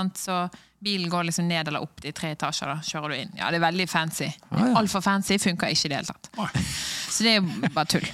[0.00, 0.20] Sant?
[0.20, 0.40] Så
[0.80, 2.70] bilen går liksom ned eller opp de tre etasjer.
[2.72, 3.32] Da kjører du inn.
[3.38, 4.30] Ja, det er veldig fancy.
[4.32, 4.70] ja.
[4.80, 6.30] Altfor fancy funker ikke i det hele tatt.
[7.14, 8.06] Så det er jo bare tull.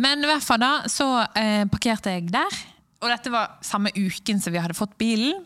[0.00, 2.54] Men i hvert fall da, så eh, parkerte jeg der.
[3.02, 5.42] Og dette var samme uken som vi hadde fått bilen.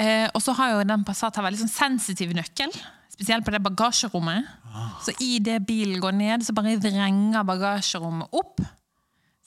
[0.00, 2.72] Eh, og så har jo den Passat har veldig sånn sensitiv nøkkel.
[3.12, 4.48] Spesielt på det bagasjerommet.
[5.04, 8.62] Så i det bilen går ned, så bare vrenger bagasjerommet opp.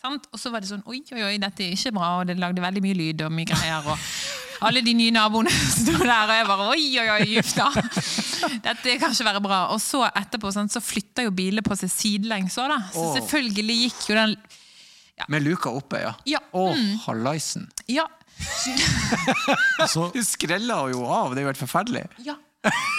[0.04, 0.28] Sant?
[0.36, 2.10] Og så var det sånn Oi, oi, oi, dette er ikke bra.
[2.22, 3.88] Og det lagde veldig mye lyd og mye greier.
[3.90, 4.08] Og
[4.68, 7.70] alle de nye naboene sto der, og jeg bare Oi, oi, oi, gifta.
[7.74, 8.52] da.
[8.70, 9.60] Dette kan ikke være bra.
[9.76, 12.80] Og så etterpå sånn, så flytta jo bilene på seg sidelengs òg, da.
[12.94, 13.14] Så oh.
[13.20, 14.36] selvfølgelig gikk jo den
[15.30, 16.14] Med luka oppe, ja.
[16.28, 16.42] Ja.
[16.52, 16.68] Å,
[17.08, 17.70] hallaisen.
[17.92, 18.08] Ja.
[20.14, 22.08] Du skreller jo av, det er jo helt forferdelig.
[22.26, 22.36] ja.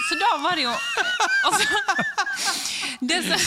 [0.09, 0.73] Så da var det jo
[1.43, 1.63] altså,
[2.99, 3.37] det så,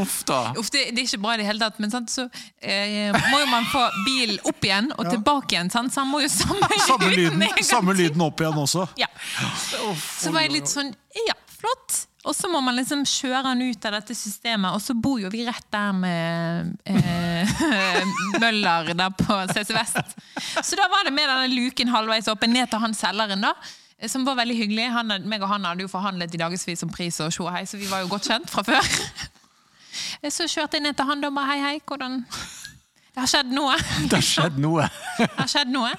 [0.00, 0.54] Uff da.
[0.58, 2.26] Uff, det, det er ikke bra i det hele tatt, men sant, så
[2.58, 5.70] eh, må jo man få bilen opp igjen og tilbake igjen.
[5.72, 5.94] Sant?
[5.94, 8.86] Så han må jo samme, samme, lyden, samme lyden opp igjen også.
[9.00, 9.10] Ja.
[9.66, 10.94] Så var jeg litt sånn
[11.26, 12.06] Ja, flott.
[12.22, 15.30] Og så må man liksom kjøre han ut av dette systemet, og så bor jo
[15.32, 17.62] vi rett der med eh,
[18.42, 20.14] Møller der på CC Vest.
[20.62, 23.56] Så da var det med denne luken halvveis oppe ned til han selgeren, da.
[24.10, 24.88] Som var veldig hyggelig.
[24.90, 27.78] Han, meg og han hadde jo forhandlet i dagevis om pris og sjå hei, så
[27.78, 28.82] vi var jo godt kjent fra før.
[30.32, 32.20] Så kjørte jeg ned til han og bare hei, hei, hvordan
[33.12, 33.74] Det har skjedd noe.
[34.08, 34.86] Det har skjedd noe.
[35.20, 35.90] Det har skjedd noe.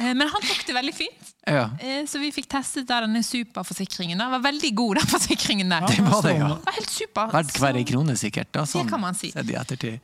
[0.00, 1.28] Eh, Men han tok det veldig fint.
[1.46, 1.68] Ja.
[1.78, 4.18] Eh, Så vi fikk testet der denne superforsikringen.
[4.18, 5.86] Den var veldig god, den forsikringen der.
[5.86, 6.50] Det var det, ja.
[6.56, 7.30] Det var helt super.
[7.36, 8.50] Verdt hver ei krone, sikkert.
[8.56, 9.30] Da, sånn, Det kan man si.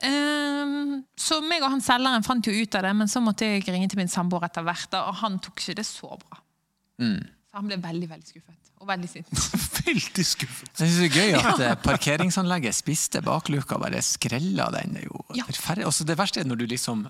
[0.06, 3.66] Ehm, så meg og han selgeren fant jo ut av det, men så måtte jeg
[3.68, 6.38] ringe til min samboer etter hvert, og han tok ikke det så bra.
[7.02, 7.18] Mm.
[7.50, 8.70] Så han ble veldig veldig skuffet.
[8.76, 9.30] Og veldig sint.
[9.86, 10.72] Veldig skuffet.
[10.82, 14.96] Jeg synes det er gøy at eh, parkeringsanlegget spiste bakluka, bare skrella den.
[14.96, 15.46] Det er jo Ja.
[15.88, 17.06] Også det verste er når du liksom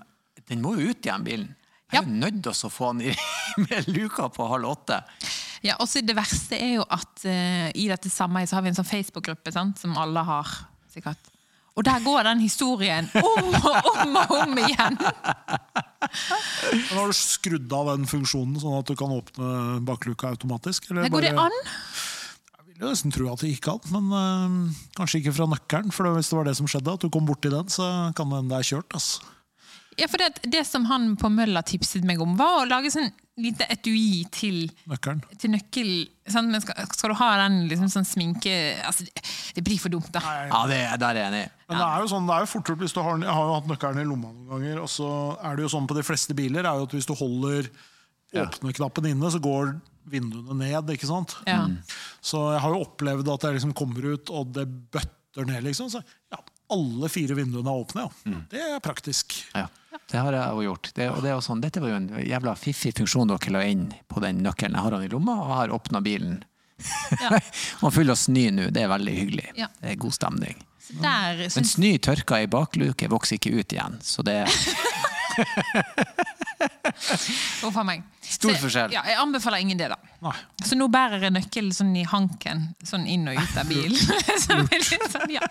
[0.47, 1.49] Den må jo ut igjen, bilen.
[1.91, 3.15] Jeg er jo nødt til å få den i,
[3.65, 5.01] med luka på halv åtte.
[5.65, 8.77] Ja, også Det verste er jo at uh, i dette sameiet så har vi en
[8.77, 10.47] sånn Facebook-gruppe som alle har.
[10.93, 11.19] sikkert.
[11.77, 14.97] Og der går den historien om og om og om igjen!
[16.73, 20.89] Men har du skrudd av den funksjonen, sånn at du kan åpne bakluka automatisk?
[20.91, 21.53] Eller går det an?
[22.57, 24.57] Jeg vil jo nesten tro at det gikk an, men øh,
[24.97, 25.93] kanskje ikke fra nøkkelen.
[25.93, 28.41] For hvis det var det som skjedde, at du kom borti den, så kan det
[28.41, 28.97] hende det er kjørt.
[28.97, 29.33] Altså.
[29.97, 33.09] Ja, for det, det som han på Mølla tipset meg om, var å lage sånn
[33.37, 35.19] lite etui til, Nøkkelen.
[35.37, 35.91] til nøkkel.
[36.27, 36.49] Sant?
[36.51, 38.53] Men skal, skal du ha den liksom sånn sminke
[38.85, 39.05] altså,
[39.55, 40.23] det, blir for dumt, da.
[40.49, 41.43] Ja, det, der er jeg enig.
[41.69, 43.49] Men det er jo sånn, det er jo fort gjort hvis du har, Jeg har
[43.49, 46.05] jo hatt nøkkelen i lomma noen ganger, og så er det jo sånn på de
[46.07, 47.69] fleste biler er jo at hvis du holder
[48.37, 49.77] åpne-knappen inne, så går
[50.07, 51.35] vinduene ned, ikke sant?
[51.47, 51.61] Ja.
[52.23, 55.91] Så jeg har jo opplevd at jeg liksom kommer ut, og det bøtter ned, liksom.
[55.91, 56.41] Så ja,
[56.73, 58.39] alle fire vinduene er åpne, ja.
[58.51, 59.37] Det er praktisk.
[59.55, 59.67] Ja,
[60.11, 60.91] det har jeg jo gjort.
[60.95, 63.63] Det, og det er jo sånn, dette var jo en jævla fiffig funksjon dere la
[63.67, 64.77] inn på den nøkkelen.
[64.77, 66.39] Jeg har den i lomma og har åpna bilen.
[67.21, 67.39] Ja.
[67.83, 69.51] og full av snø nå, det er veldig hyggelig.
[69.57, 69.69] Ja.
[69.81, 70.63] Det er god stemning.
[71.01, 74.37] Der Men sny snø tørka i bakluke vokser ikke ut igjen, så det
[77.67, 78.03] Uff a meg.
[78.21, 78.91] Stor Så- forskjell.
[78.93, 79.97] Ja, jeg anbefaler ingen det, da.
[80.25, 80.33] Nei.
[80.65, 83.97] Så nå bærer jeg nøkkelen sånn i hanken, sånn inn og ut av bilen.
[85.13, 85.41] sånn, ja.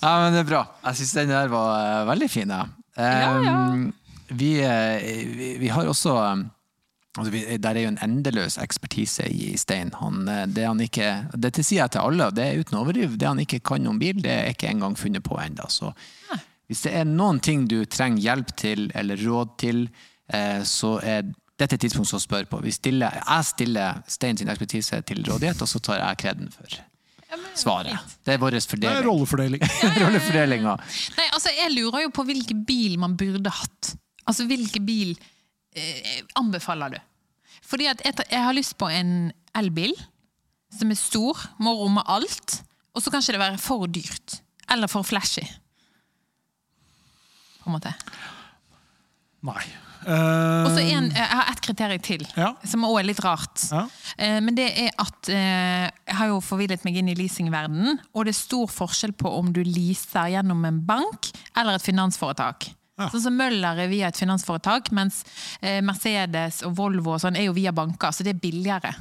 [0.00, 0.62] Ja, men det er bra.
[0.86, 2.50] Jeg syns den der var eh, veldig fin.
[2.52, 2.64] Ja.
[2.96, 3.54] Ja, ja.
[3.72, 3.92] Um,
[4.28, 4.98] Vi, eh,
[5.38, 6.40] vi, vi har også um,
[7.16, 9.92] altså vi, Der er jo en endeløs ekspertise i Stein.
[10.00, 13.14] Han, eh, det han ikke, dette sier jeg til alle, og det er uten overdriv.
[13.20, 15.68] Det han ikke kan om bil, det er ikke engang funnet på ennå.
[16.66, 19.84] Hvis det er noen ting du trenger hjelp til eller råd til,
[20.32, 22.58] eh, så er dette tidspunktet å spørre på.
[22.64, 26.74] Vi stiller, jeg stiller Stein sin ekspertise til rådighet, og så tar jeg kreden for
[27.56, 28.16] svaret.
[28.24, 29.04] Det er vår Det er fordeling.
[29.06, 29.62] rollefordeling.
[30.02, 30.74] Rollefordelinga.
[31.16, 33.94] Nei, altså, jeg lurer jo på hvilken bil man burde hatt.
[34.26, 35.16] Altså, hvilken bil
[35.76, 36.98] eh, anbefaler du?
[37.66, 39.94] Fordi at jeg, jeg har lyst på en elbil
[40.76, 42.60] som er stor, må romme alt,
[42.94, 44.40] og så kan ikke det være for dyrt.
[44.72, 45.44] Eller for flashy.
[47.66, 47.92] På en måte.
[49.46, 49.64] Nei.
[50.06, 52.52] Og så Eh, en, jeg har ett kriterium til, Ja.
[52.64, 53.62] som også er litt rart.
[53.72, 53.80] Ja.
[54.20, 58.24] Uh, Men det er at uh, jeg har jo forvillet meg inn i leasingverdenen, og
[58.24, 62.68] det er stor forskjell på om du leaser gjennom en bank eller et finansforetak.
[62.96, 63.08] Ja.
[63.10, 65.24] Sånn som Møller er via et finansforetak, mens
[65.60, 68.94] eh, Mercedes og Volvo og sånn er jo via banker, så det er billigere.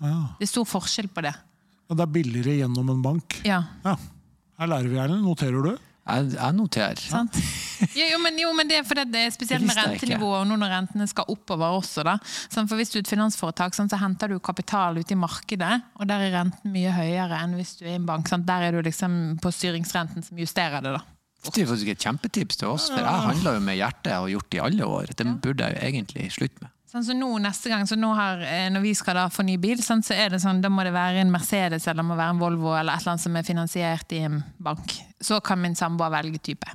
[0.00, 0.14] ja.
[0.38, 1.34] Det er stor forskjell på det.
[1.90, 3.40] Det er billigere gjennom en bank.
[3.44, 3.96] Ja, Ja.
[4.58, 5.22] Her lærer vi, Erlend.
[5.26, 5.76] Noterer du?
[6.06, 7.00] Jeg, jeg noterer.
[7.10, 7.24] Ja.
[7.92, 10.56] Jo, jo, men, jo, men det er fordi det er spesielt med rentenivået, og nå
[10.56, 12.00] når rentene skal oppover også.
[12.08, 12.14] da.
[12.24, 15.74] Sånn, for Hvis du er et finansforetak, sånn, så henter du kapital ute i markedet,
[16.00, 18.30] og der er renten mye høyere enn hvis du er i en bank.
[18.32, 20.94] Sånn, Der er du liksom på styringsrenten som justerer det.
[20.96, 21.02] da.
[21.52, 24.32] Det er faktisk et kjempetips til oss, for jeg handler jo med hjertet og har
[24.38, 25.12] gjort det i alle år.
[25.20, 26.72] Det burde jeg jo egentlig slutte med.
[26.96, 29.58] Sånn, så nå neste gang, så nå har, eh, Når vi skal da få ny
[29.60, 32.16] bil, sånn, så er det sånn, da må det være en Mercedes eller det må
[32.16, 34.94] være en Volvo eller et eller annet som er finansiert i en bank.
[35.20, 36.72] Så kan min samboer velge type.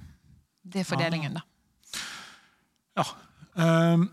[0.61, 1.41] Det er fordelingen, da.
[2.99, 3.07] Ja.
[3.55, 4.11] Um,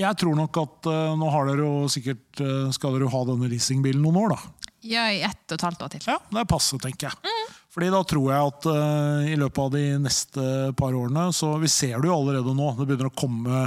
[0.00, 3.22] jeg tror nok at uh, nå har dere jo sikkert uh, skal dere jo ha
[3.28, 4.72] denne leasingbilen noen år, da.
[4.80, 6.08] Ja, i ett og et halvt år til.
[6.08, 7.38] Ja, det er passe, tenker jeg.
[7.70, 10.50] Fordi da tror jeg at uh, i løpet av de neste
[10.80, 12.72] par årene så Vi ser det jo allerede nå.
[12.78, 13.66] Det begynner å komme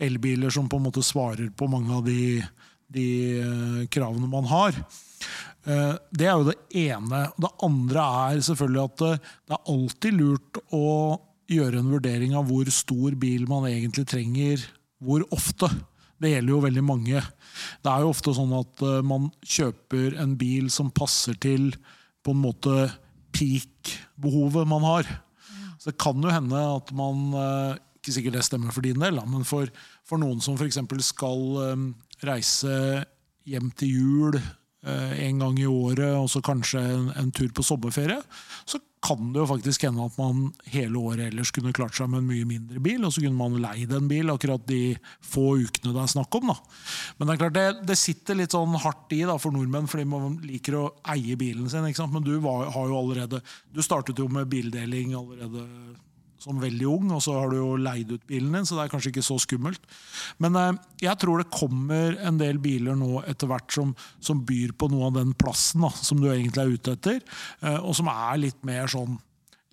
[0.00, 2.42] elbiler som på en måte svarer på mange av de,
[2.92, 3.06] de
[3.40, 4.76] eh, kravene man har.
[5.64, 7.24] Eh, det er jo det ene.
[7.38, 10.86] Det andre er selvfølgelig at eh, det er alltid lurt å
[11.50, 14.62] gjøre en vurdering av hvor stor bil man egentlig trenger,
[15.04, 15.68] hvor ofte.
[16.22, 17.20] Det gjelder jo veldig mange.
[17.84, 21.74] Det er jo ofte sånn at man kjøper en bil som passer til
[22.24, 22.86] på en måte
[23.34, 25.10] peak-behovet man har.
[25.76, 27.36] Så det kan jo hende at man
[28.04, 29.70] Ikke sikkert det stemmer for din del, men for,
[30.04, 30.76] for noen som f.eks.
[31.08, 31.88] skal um,
[32.20, 32.74] reise
[33.48, 37.64] hjem til jul eh, en gang i året, og så kanskje en, en tur på
[37.64, 38.20] sommerferie,
[38.68, 42.22] så kan det jo faktisk hende at man hele året ellers kunne klart seg med
[42.22, 44.94] en mye mindre bil, og så kunne man leid en bil akkurat de
[45.24, 46.52] få ukene det er snakk om.
[46.52, 46.56] Da.
[47.18, 50.06] Men det er klart det, det sitter litt sånn hardt i da, for nordmenn, fordi
[50.08, 50.86] man liker å
[51.16, 51.84] eie bilen sin.
[52.12, 53.42] Men du var, har jo allerede
[53.74, 55.68] Du startet jo med bildeling allerede
[56.44, 58.92] som veldig ung, og så har du jo leid ut bilen din, så det er
[58.92, 59.86] kanskje ikke så skummelt.
[60.44, 60.72] Men eh,
[61.06, 65.08] jeg tror det kommer en del biler nå etter hvert som, som byr på noe
[65.08, 67.22] av den plassen da, som du egentlig er ute etter,
[67.64, 69.16] eh, og som er litt mer sånn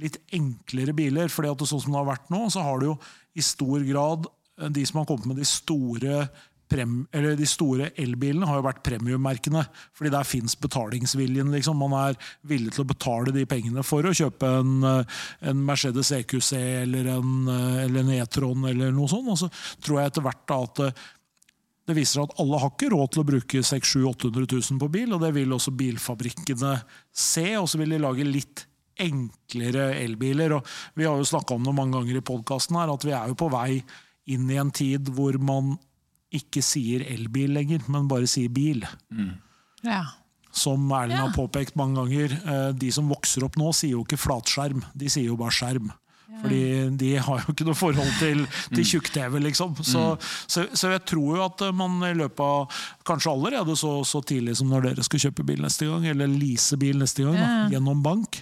[0.02, 1.30] litt enklere biler.
[1.30, 2.96] fordi at det, sånn som det har vært nå, så har du jo
[3.38, 4.30] i stor grad
[4.62, 6.24] eh, de som har kommet med de store
[6.72, 9.66] prem, de store elbilene har jo vært premiummerkene.
[9.94, 11.52] fordi der fins betalingsviljen.
[11.52, 11.78] liksom.
[11.78, 15.04] Man er villig til å betale de pengene for å kjøpe en, eh,
[15.50, 16.54] en Mercedes EQC
[16.84, 19.28] eller en, E-tron E-tron eller noe sånt.
[19.28, 19.50] Og så
[19.82, 20.92] tror jeg etter hvert da at eh,
[21.88, 24.90] det viser seg at alle har ikke råd til å bruke 600 000-800 000 på
[24.94, 26.76] bil, og det vil også bilfabrikkene
[27.12, 27.48] se.
[27.58, 28.66] Og så vil de lage litt
[29.02, 30.54] enklere elbiler.
[30.58, 33.32] og Vi har jo snakka om det mange ganger i podkasten her, at vi er
[33.32, 33.82] jo på vei
[34.32, 35.74] inn i en tid hvor man
[36.32, 38.86] ikke sier elbil lenger, men bare sier bil.
[39.84, 40.04] Ja.
[40.52, 41.26] Som Erlend Ja.
[41.28, 45.10] har påpekt mange ganger, eh, de som vokser opp nå, sier jo ikke flatskjerm, de
[45.10, 45.92] sier jo bare skjerm.
[46.42, 48.40] Fordi de har jo ikke noe forhold til,
[48.74, 49.76] til tjukk-TV, liksom.
[49.86, 50.18] Så,
[50.50, 54.56] så, så jeg tror jo at man i løpet av kanskje allerede så, så tidlig
[54.58, 58.02] som når dere skal kjøpe bil neste gang, eller lease bil neste gang, da, gjennom
[58.02, 58.40] bank,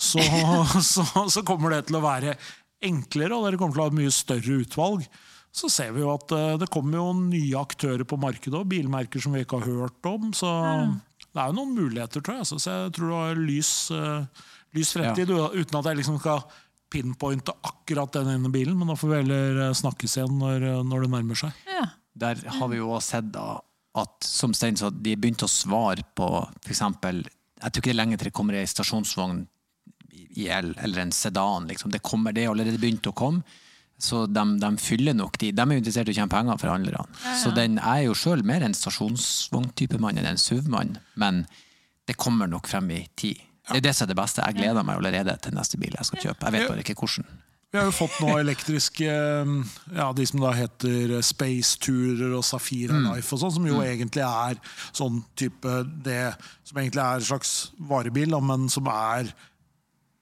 [0.00, 0.22] så,
[0.92, 2.38] så, så kommer det til å være
[2.82, 5.04] enklere, og dere kommer til å ha et mye større utvalg.
[5.52, 8.68] Så ser vi jo at eh, det kommer jo nye aktører på markedet òg.
[8.72, 10.30] bilmerker som vi ikke har hørt om.
[10.36, 10.48] Så
[11.28, 12.46] det er jo noen muligheter, tror jeg.
[12.46, 12.60] altså.
[12.62, 14.46] Så jeg tror du har lys, eh,
[14.78, 16.46] lys fremtid, uten at jeg liksom skal
[16.92, 18.78] pinpointe akkurat den ene bilen.
[18.80, 21.60] Men da får vi heller eh, snakkes igjen når, når det nærmer seg.
[21.68, 21.84] Ja.
[22.22, 23.60] Der har vi jo også sett da,
[24.00, 26.28] at som Stein sa, de begynte å svare på
[26.64, 26.80] f.eks.
[26.80, 29.44] Jeg tror ikke det er lenge til det kommer ei stasjonsvogn
[30.32, 31.68] i el, eller en sedan.
[31.68, 31.92] Liksom.
[31.92, 33.44] Det, kommer, det er allerede begynt å komme.
[34.02, 35.52] Så de, de fyller nok de.
[35.54, 37.04] De er jo interessert i å tjene penger, forhandlerne.
[37.38, 40.96] Så den er jo sjøl mer en stasjonsvogntype mann enn en SUV-mann.
[41.14, 41.44] Men
[42.10, 43.38] det kommer nok frem i tid.
[43.70, 44.42] Det er det som er det beste.
[44.42, 46.48] Jeg gleder meg allerede til neste bil jeg skal kjøpe.
[46.48, 47.28] Jeg vet bare ikke hvordan.
[47.72, 49.52] Vi har jo fått nå elektriske eh,
[49.96, 54.26] ja, De som da heter Space Tourer og Safira Life, og sånn, som jo egentlig
[54.26, 54.58] er
[54.92, 56.34] sånn type det
[56.68, 57.54] som egentlig er en slags
[57.88, 59.32] varebil, men som er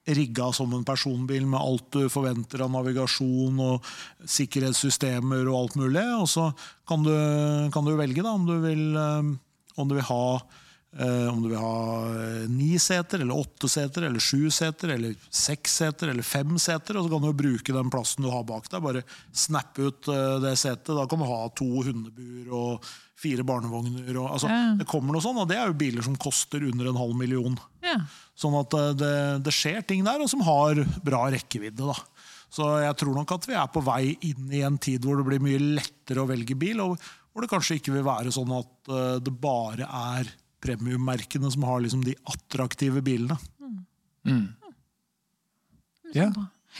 [0.07, 3.91] rigga som en personbil med alt du forventer av navigasjon og
[4.25, 6.05] sikkerhetssystemer og alt mulig.
[6.17, 6.47] Og så
[6.89, 7.13] kan du,
[7.73, 9.31] kan du velge da, om du vil, eh,
[9.77, 10.25] om du vil ha
[11.31, 11.75] om du vil ha
[12.11, 16.97] eh, ni seter, eller åtte seter, eller sju seter, eller seks seter, eller fem seter.
[16.99, 18.83] Og så kan du bruke den plassen du har bak deg.
[18.83, 20.91] Bare snappe ut eh, det setet.
[20.97, 22.89] Da kan du ha to hundebur og
[23.21, 24.09] fire barnevogner.
[24.17, 24.73] Og, altså, Ja.
[24.81, 27.55] Det kommer noe sånn, og det er jo biler som koster under en halv million.
[27.85, 27.95] Ja.
[28.35, 29.15] Sånn at eh, det,
[29.47, 31.87] det skjer ting der, og som har bra rekkevidde.
[31.87, 31.95] da.
[32.51, 35.27] Så jeg tror nok at vi er på vei inn i en tid hvor det
[35.29, 36.97] blir mye lettere å velge bil, og
[37.31, 41.83] hvor det kanskje ikke vil være sånn at eh, det bare er premiummerkene som har
[41.83, 43.37] liksom de attraktive bilene.
[46.15, 46.31] Ja.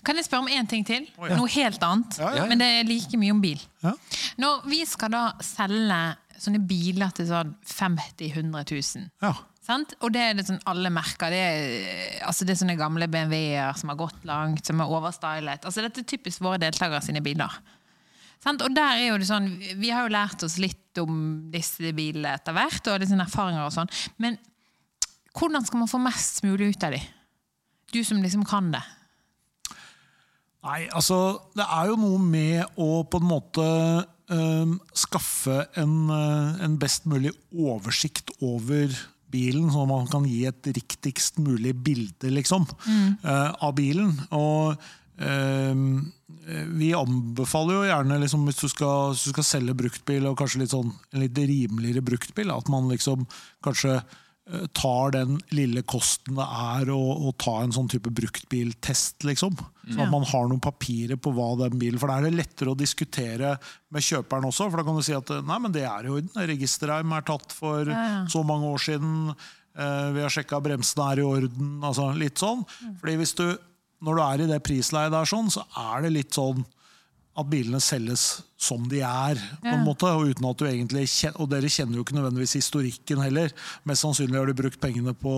[0.05, 1.07] Kan jeg spørre om én ting til?
[1.19, 2.17] Noe helt annet.
[2.21, 2.47] Ja, ja.
[2.47, 3.59] Men det er like mye om bil.
[3.83, 3.93] Ja.
[4.39, 6.01] Når vi skal da selge
[6.41, 9.33] sånne biler til sånn 50 000-100 000 Ja.
[9.61, 9.91] Sant?
[10.01, 11.29] Og det er det sånn alle merker.
[11.29, 15.67] Det er, altså det er sånne gamle BMW-er som har gått langt, som er overstylet.
[15.69, 17.59] Altså dette er typisk våre deltakere sine biler.
[18.41, 18.63] Sant?
[18.65, 22.35] Og der er jo det sånn, Vi har jo lært oss litt om disse bilene
[22.35, 23.91] etter hvert, og litt sånne erfaringer og sånn.
[24.21, 24.39] Men
[25.37, 27.05] hvordan skal man få mest mulig ut av dem?
[27.91, 28.81] Du som liksom kan det.
[30.61, 36.61] Nei, altså Det er jo noe med å på en måte øh, skaffe en, øh,
[36.65, 38.93] en best mulig oversikt over
[39.31, 44.11] bilen, sånn at man kan gi et riktigst mulig bilde liksom, øh, av bilen.
[44.35, 44.75] Og
[46.71, 50.63] vi anbefaler jo gjerne, liksom, hvis, du skal, hvis du skal selge bruktbil, og kanskje
[50.63, 53.27] litt sånn, en litt rimeligere bruktbil, at man liksom
[53.63, 56.97] kanskje eh, tar den lille kosten det er å,
[57.29, 59.55] å ta en sånn type bruktbiltest, liksom.
[59.87, 62.71] Sånn at man har noen papirer på hva den bilen For da er det lettere
[62.73, 63.55] å diskutere
[63.91, 66.45] med kjøperen også, for da kan du si at nei, men det er i orden.
[66.51, 68.21] Registerheim er tatt for Ja, ja.
[68.31, 69.35] så mange år siden.
[69.77, 71.73] eh, vi har sjekka bremsene er i orden.
[71.83, 72.65] altså Litt sånn.
[73.01, 73.45] Fordi hvis du,
[74.01, 76.63] når du er i det prisleiet der, sånn, så er det litt sånn
[77.37, 79.85] at bilene selges som de er, på en Ja.
[79.85, 83.53] måte, og uten at du egentlig kjenner, Og dere kjenner jo ikke nødvendigvis historikken heller.
[83.87, 85.31] Mest sannsynlig har de brukt pengene på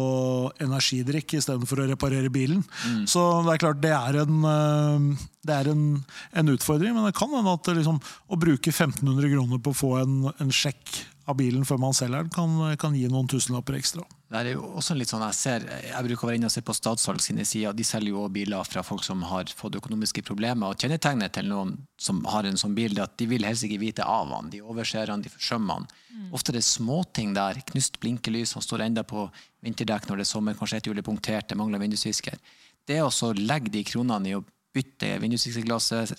[0.59, 2.64] energidrikk istedenfor å reparere bilen.
[3.07, 6.03] Så det er klart, det er en, øh, det er en,
[6.34, 9.93] en utfordring, men det kan hende at liksom, å bruke 1500 kroner på å få
[10.01, 14.03] en, en sjekk av bilen før man selger den, kan, kan gi noen tusenlapper ekstra.
[14.34, 16.64] Det er jo også litt sånn jeg ser, jeg bruker å være inne og se
[16.66, 17.76] på statsvalg sine sider.
[17.78, 20.72] De selger jo også biler fra folk som har fått økonomiske problemer.
[20.74, 23.78] og Kjennetegnet til noen som har en sånn bil, er at de vil helst ikke
[23.84, 24.50] vite av han.
[24.50, 25.86] De overser han, de forsømmer han.
[26.34, 27.60] Ofte er det småting der.
[27.68, 29.28] Knust blinkelys, han står enda på
[29.62, 32.42] vinterdekk når det er sommer, kanskje et hjul er punktert, det mangler vindusvisker.
[32.90, 34.42] Det å legge de kronene i å
[34.74, 36.16] bytte vindusviskerglasset,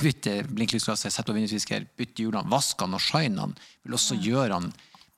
[0.00, 3.52] bytte blinkelysglasset, sette på vindusvisker, bytte hjulene, vaske han og shine han,
[3.84, 4.72] vil også gjøre han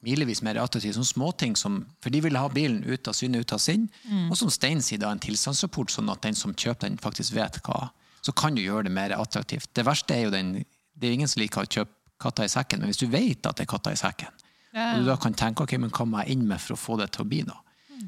[0.05, 0.94] milevis mer attraktive.
[0.94, 3.88] Sånne småting som For de vil ha bilen ut av syne, ut av sinn.
[4.30, 7.59] Og som Stein sier, da en tilstandsrapport, sånn at den som kjøper den, faktisk vet
[7.64, 7.90] hva.
[8.24, 9.68] Så kan du gjøre det mer attraktivt.
[9.74, 11.90] Det verste er jo den Det er ingen som liker å kjøpe
[12.22, 14.30] katta i sekken, men hvis du vet at det er katta i sekken,
[14.74, 16.96] og du da kan tenke ok, men hva må jeg inn med for å få
[17.00, 17.57] det til å bli, da?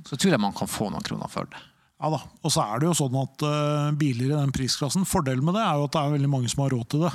[0.06, 1.58] Så tror jeg man kan få noen kroner for det.
[1.96, 5.46] Ja da, Og så er det jo sånn at uh, biler i den prisklassen Fordelen
[5.46, 7.12] med det er jo at det er veldig mange som har råd til det.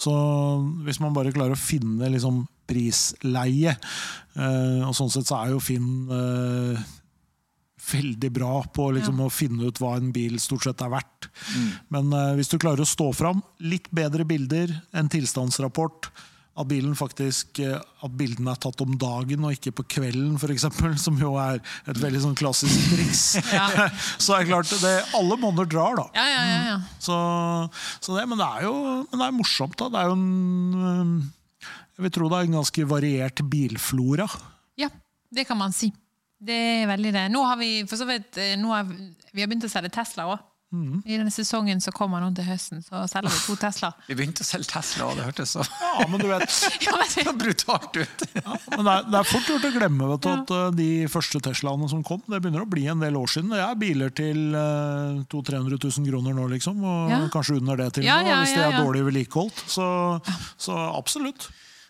[0.00, 0.14] Så
[0.86, 5.60] hvis man bare klarer å finne liksom prisleie uh, Og sånn sett så er jo
[5.60, 6.80] Finn uh,
[7.92, 11.28] veldig bra på liksom, å finne ut hva en bil stort sett er verdt.
[11.92, 16.08] Men eh, hvis du klarer å stå fram, litt bedre bilder, en tilstandsrapport,
[16.54, 20.66] at bilen faktisk, eh, at bildene er tatt om dagen og ikke på kvelden, f.eks.,
[21.04, 21.58] som jo er
[21.90, 23.24] et veldig sånn klassisk triks.
[24.22, 26.06] så er det klart, det, alle monner drar, da.
[26.14, 26.76] Ja, ja, ja, ja.
[27.02, 27.18] Så,
[27.98, 29.76] så det, men det er jo men det er morsomt.
[29.80, 29.90] da.
[29.90, 31.32] Det er jo en
[31.94, 34.28] Jeg vil tro det er en ganske variert bilflora.
[34.78, 34.90] Ja,
[35.34, 35.90] det kan man si.
[36.44, 37.28] Det er veldig det.
[37.32, 38.88] Nå har vi for så vidt eh, har,
[39.32, 40.42] vi har begynt å selge Tesla òg.
[41.04, 43.90] I denne sesongen som kommer nå til høsten, så selger vi to Tesla.
[44.08, 45.64] Vi begynte å selge Tesla, og det hørtes så
[46.00, 46.56] Ja, men du vet,
[46.86, 48.24] Ja, men- brutalt ut.
[48.34, 50.88] ja, men det, er, det er fort gjort å glemme vet du, at øh, de
[51.12, 53.52] første Teslaene som kom, det begynner å bli en del år siden.
[53.54, 56.80] Det er biler til uh, 200 000-300 000 kroner nå, liksom.
[56.84, 57.20] Og Ja.
[57.34, 59.64] kanskje under det til Ja, og med, ja, hvis det ja, er dårlig vedlikeholdt.
[59.70, 59.86] Så,
[60.60, 61.48] så absolutt.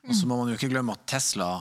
[0.08, 1.52] Og så må man jo ikke glemme at Tesla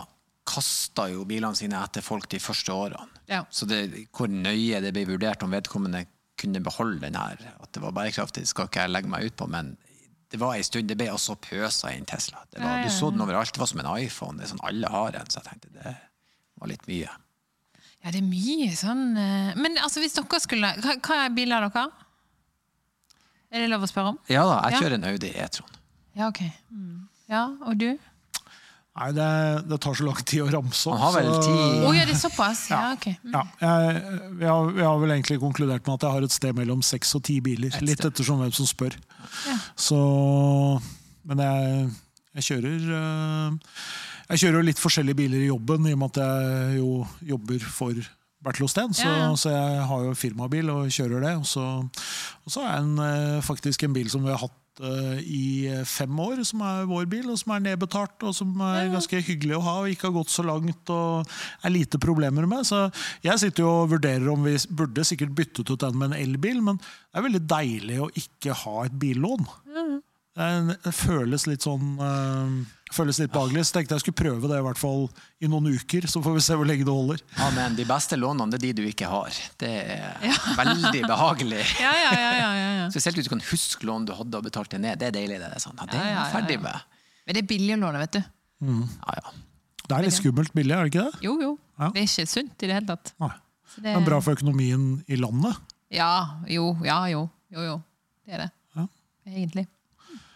[0.43, 3.07] kasta jo bilene sine etter folk de første årene.
[3.31, 3.45] Ja.
[3.53, 6.01] Så det, hvor nøye det ble vurdert om vedkommende
[6.43, 9.47] kunne beholde den her, at det var bærekraftig, skal ikke jeg legge meg ut på,
[9.49, 9.73] men
[10.33, 12.41] det var en stund det ble også pøsa inn Tesla.
[12.51, 13.51] Det var, Ja, ja, Du så den overalt.
[13.53, 14.37] Det var som en iPhone.
[14.39, 15.93] Det er sånn alle har en, så jeg tenkte det
[16.61, 17.11] var litt mye.
[18.03, 21.61] Ja, det er mye sånn eh, Men altså, hvis dere skulle Hva, hva er biler
[21.63, 21.85] har dere?
[23.53, 24.17] Er det lov å spørre om?
[24.33, 24.79] Ja da, jeg Ja.
[24.81, 25.77] kjører en Audi E-tron.
[26.17, 26.41] Ja, ok.
[27.29, 27.91] Ja, og du?
[28.93, 29.27] Nei, det,
[29.71, 30.99] det tar så lang tid å ramse opp.
[30.99, 32.59] Han har vel så- Oh, ja, det er såpass?
[32.69, 33.07] Ja, ok.
[33.23, 33.33] Mm.
[33.33, 34.03] Ja, jeg,
[34.43, 37.15] jeg, har, jeg, har vel egentlig konkludert med at jeg har et sted mellom seks
[37.17, 37.73] og ti biler.
[37.73, 38.93] Et Litt ettersom hvem som spør.
[39.49, 39.57] Ja.
[39.75, 39.97] Så,
[41.25, 41.89] men jeg,
[42.37, 43.57] jeg kjører øh,
[44.29, 46.91] Jeg kjører jo litt forskjellige biler i jobben, i og med at jeg jo
[47.33, 47.97] jobber for
[48.43, 48.93] Bertil Osten.
[48.93, 49.35] Så, Ja, ja.
[49.39, 51.33] så jeg har jo firmabil og kjører det.
[51.41, 51.65] Og så,
[52.45, 56.43] og så er en, øh, faktisk en bil som vi har hatt i fem år,
[56.47, 59.75] som er vår bil, og som er nedbetalt, og som er ganske hyggelig å ha,
[59.83, 61.27] og ikke har gått så langt, og
[61.63, 62.65] er lite problemer med.
[62.65, 62.87] Så
[63.25, 66.61] jeg sitter jo og vurderer om vi burde sikkert byttet ut den med en elbil,
[66.65, 69.45] men det er veldig deilig å ikke ha et billån.
[69.73, 70.01] Er-
[70.33, 72.53] det føles litt sånn øh,
[72.93, 73.67] føles litt behagelig.
[73.69, 75.03] Så tenkte jeg skulle prøve det i hvert fall
[75.45, 77.21] i noen uker, så får vi se hvor lenge det holder.
[77.37, 79.29] Ja, men de beste lånene det er de du ikke har.
[79.61, 80.17] Det er
[80.61, 81.61] veldig behagelig.
[81.83, 82.87] Ja, ja, ja, ja, ja, ja.
[82.93, 84.97] Spesielt hvis du kan huske lån du hadde og betalte ned.
[85.01, 85.37] Det er deilig.
[85.43, 85.77] Det, er sånn.
[85.77, 86.89] ja, det er Ja, ja, jeg ferdig med.
[87.27, 88.23] Men det er billig å låne, vet du.
[88.63, 89.35] Ja, ja.
[89.83, 91.21] Det er litt skummelt billig, er det ikke det?
[91.27, 91.53] Jo, jo.
[91.77, 91.89] Ja.
[91.93, 93.13] Det er ikke sunt i det hele tatt.
[93.21, 93.29] Nei.
[93.75, 95.57] Det- Men bra for økonomien i landet.
[95.93, 96.09] Ja,
[96.49, 97.25] jo, ja, jo.
[97.53, 97.77] Jo, jo.
[98.25, 98.49] Det er det.
[98.79, 98.85] Ja.
[99.29, 99.65] Egentlig.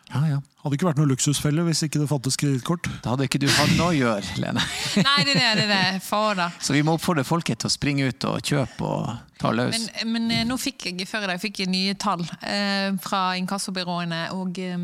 [0.08, 0.38] Ja, ja.
[0.64, 2.88] Hadde ikke vært noe luksusfelle hvis ikke det fantes kredittkort.
[3.04, 4.64] Da hadde ikke du hatt noe å gjøre, Lene.
[5.08, 5.68] Nei, det er det.
[5.68, 6.02] det, er det.
[6.06, 6.56] Fader.
[6.64, 9.76] Så vi må oppfordre folket til å springe ut og kjøpe og ta løs.
[9.76, 13.22] Men, men eh, nå fikk jeg før i dag fikk jeg nye tall eh, fra
[13.42, 14.76] inkassobyråene, og eh,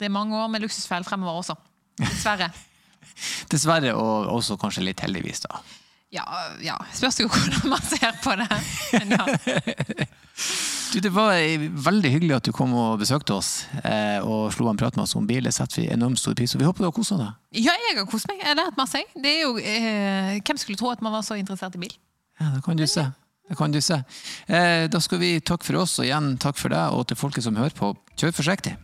[0.00, 1.58] det er mange år med luksusfelle fremover også.
[2.00, 2.50] Dessverre.
[3.52, 5.60] Dessverre, og også kanskje litt heldigvis, da.
[6.14, 6.24] Ja,
[6.62, 6.78] ja.
[6.94, 8.48] Spørs jo hvordan man ser på det.
[9.00, 9.26] Men ja.
[10.94, 14.68] Du, det var eh, veldig hyggelig at du kom og besøkte oss eh, og slo
[14.70, 15.42] en prat med oss om bil.
[15.42, 16.60] Det setter vi enormt stor pris på.
[16.60, 17.32] Vi håper du har kost deg.
[17.58, 18.38] ja, jeg har kost meg.
[18.38, 19.02] Jeg har lært masse.
[19.18, 21.96] Det er jo, eh, hvem skulle tro at man var så interessert i bil?
[22.38, 23.08] Ja, det kan du se.
[23.50, 23.98] Det kan du se.
[24.46, 27.48] Eh, da skal vi takke for oss, og igjen takk for deg, og til folket
[27.48, 27.90] som hører på.
[28.14, 28.76] Kjør forsiktig.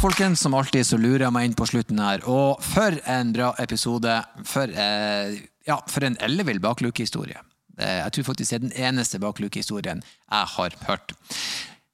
[0.00, 2.22] Folkens, som alltid så lurer jeg meg inn på slutten her.
[2.30, 4.12] Og for en bra episode.
[4.48, 5.36] For, eh,
[5.68, 7.40] ja, for en ellevill baklukehistorie.
[7.78, 11.12] Eh, Jeg tror faktisk det er den eneste baklukehistorien jeg har hørt.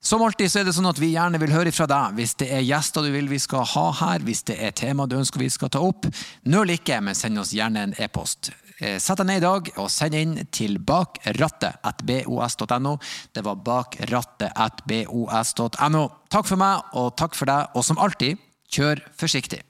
[0.00, 2.14] Som alltid så er det sånn at vi gjerne vil høre fra deg.
[2.14, 5.16] Hvis det er gjester du vil vi skal ha her, hvis det er tema du
[5.18, 6.06] ønsker vi skal ta opp,
[6.46, 8.52] nøl ikke, men send oss gjerne en e-post.
[8.80, 12.98] Eh, Sett deg ned i dag og send inn til bakrattet.bos.no.
[13.32, 16.02] Det var bakrattet.bos.no.
[16.32, 18.36] Takk for meg, og takk for deg, og som alltid,
[18.72, 19.60] kjør forsiktig.